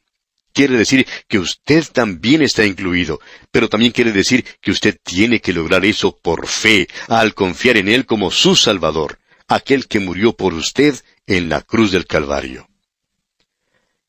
Quiere 0.53 0.79
decir 0.79 1.07
que 1.29 1.39
usted 1.39 1.85
también 1.93 2.41
está 2.41 2.65
incluido, 2.65 3.21
pero 3.51 3.69
también 3.69 3.93
quiere 3.93 4.13
decir 4.13 4.43
que 4.63 4.71
usted 4.71 4.99
tiene 5.03 5.41
que 5.41 5.53
lograr 5.53 5.85
eso 5.85 6.17
por 6.17 6.47
fe, 6.47 6.89
al 7.09 7.35
confiar 7.35 7.77
en 7.77 7.89
Él 7.89 8.07
como 8.07 8.31
su 8.31 8.57
Salvador, 8.57 9.19
aquel 9.49 9.87
que 9.87 10.01
murió 10.01 10.33
por 10.33 10.55
usted 10.55 10.95
en 11.27 11.51
la 11.51 11.61
cruz 11.61 11.93
del 11.93 12.07
Calvario. 12.07 12.69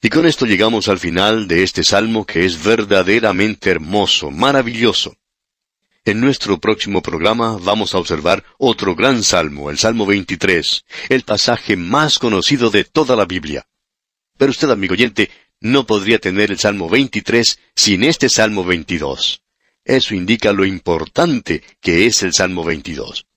Y 0.08 0.10
con 0.10 0.26
esto 0.26 0.46
llegamos 0.46 0.88
al 0.88 1.00
final 1.00 1.50
de 1.50 1.64
este 1.64 1.84
salmo 1.84 2.26
que 2.26 2.46
es 2.46 2.64
verdaderamente 2.64 3.70
hermoso, 3.70 4.32
maravilloso. 4.32 5.18
En 6.06 6.22
nuestro 6.22 6.62
próximo 6.62 7.02
programa 7.02 7.58
vamos 7.62 7.94
a 7.94 7.98
observar 7.98 8.46
otro 8.58 8.96
gran 8.96 9.22
salmo, 9.22 9.70
el 9.70 9.78
Salmo 9.78 10.06
23, 10.06 10.86
el 11.10 11.24
pasaje 11.24 11.76
más 11.76 12.20
conocido 12.20 12.70
de 12.70 12.86
toda 12.86 13.18
la 13.18 13.26
Biblia. 13.26 13.68
Pero 14.38 14.52
usted, 14.52 14.70
amigo 14.70 14.94
oyente, 14.94 15.30
no 15.60 15.86
podría 15.86 16.20
tener 16.20 16.52
el 16.52 16.58
Salmo 16.58 16.88
23 16.88 17.60
sin 17.76 18.06
este 18.06 18.30
Salmo 18.30 18.64
22. 18.64 19.44
Eso 19.84 20.16
indica 20.16 20.54
lo 20.54 20.64
importante 20.64 21.64
que 21.82 22.06
es 22.06 22.24
el 22.24 22.32
Salmo 22.32 22.64
22. 22.64 23.28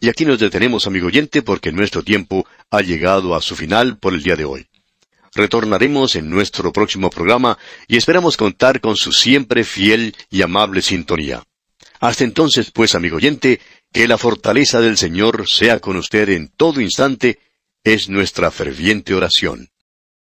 Y 0.00 0.08
aquí 0.08 0.24
nos 0.24 0.40
detenemos, 0.40 0.88
amigo 0.88 1.06
oyente, 1.06 1.42
porque 1.42 1.70
nuestro 1.70 2.02
tiempo 2.02 2.44
ha 2.72 2.80
llegado 2.80 3.36
a 3.36 3.40
su 3.40 3.54
final 3.54 3.98
por 3.98 4.14
el 4.14 4.24
día 4.24 4.34
de 4.34 4.46
hoy. 4.46 4.68
Retornaremos 5.34 6.16
en 6.16 6.30
nuestro 6.30 6.72
próximo 6.72 7.10
programa 7.10 7.58
y 7.86 7.96
esperamos 7.96 8.36
contar 8.36 8.80
con 8.80 8.96
su 8.96 9.12
siempre 9.12 9.64
fiel 9.64 10.14
y 10.30 10.42
amable 10.42 10.82
sintonía. 10.82 11.42
Hasta 12.00 12.24
entonces, 12.24 12.70
pues, 12.70 12.94
amigo 12.94 13.16
oyente, 13.16 13.60
que 13.92 14.08
la 14.08 14.18
fortaleza 14.18 14.80
del 14.80 14.96
Señor 14.96 15.48
sea 15.48 15.80
con 15.80 15.96
usted 15.96 16.28
en 16.30 16.48
todo 16.48 16.80
instante, 16.80 17.40
es 17.82 18.08
nuestra 18.08 18.50
ferviente 18.50 19.14
oración. 19.14 19.70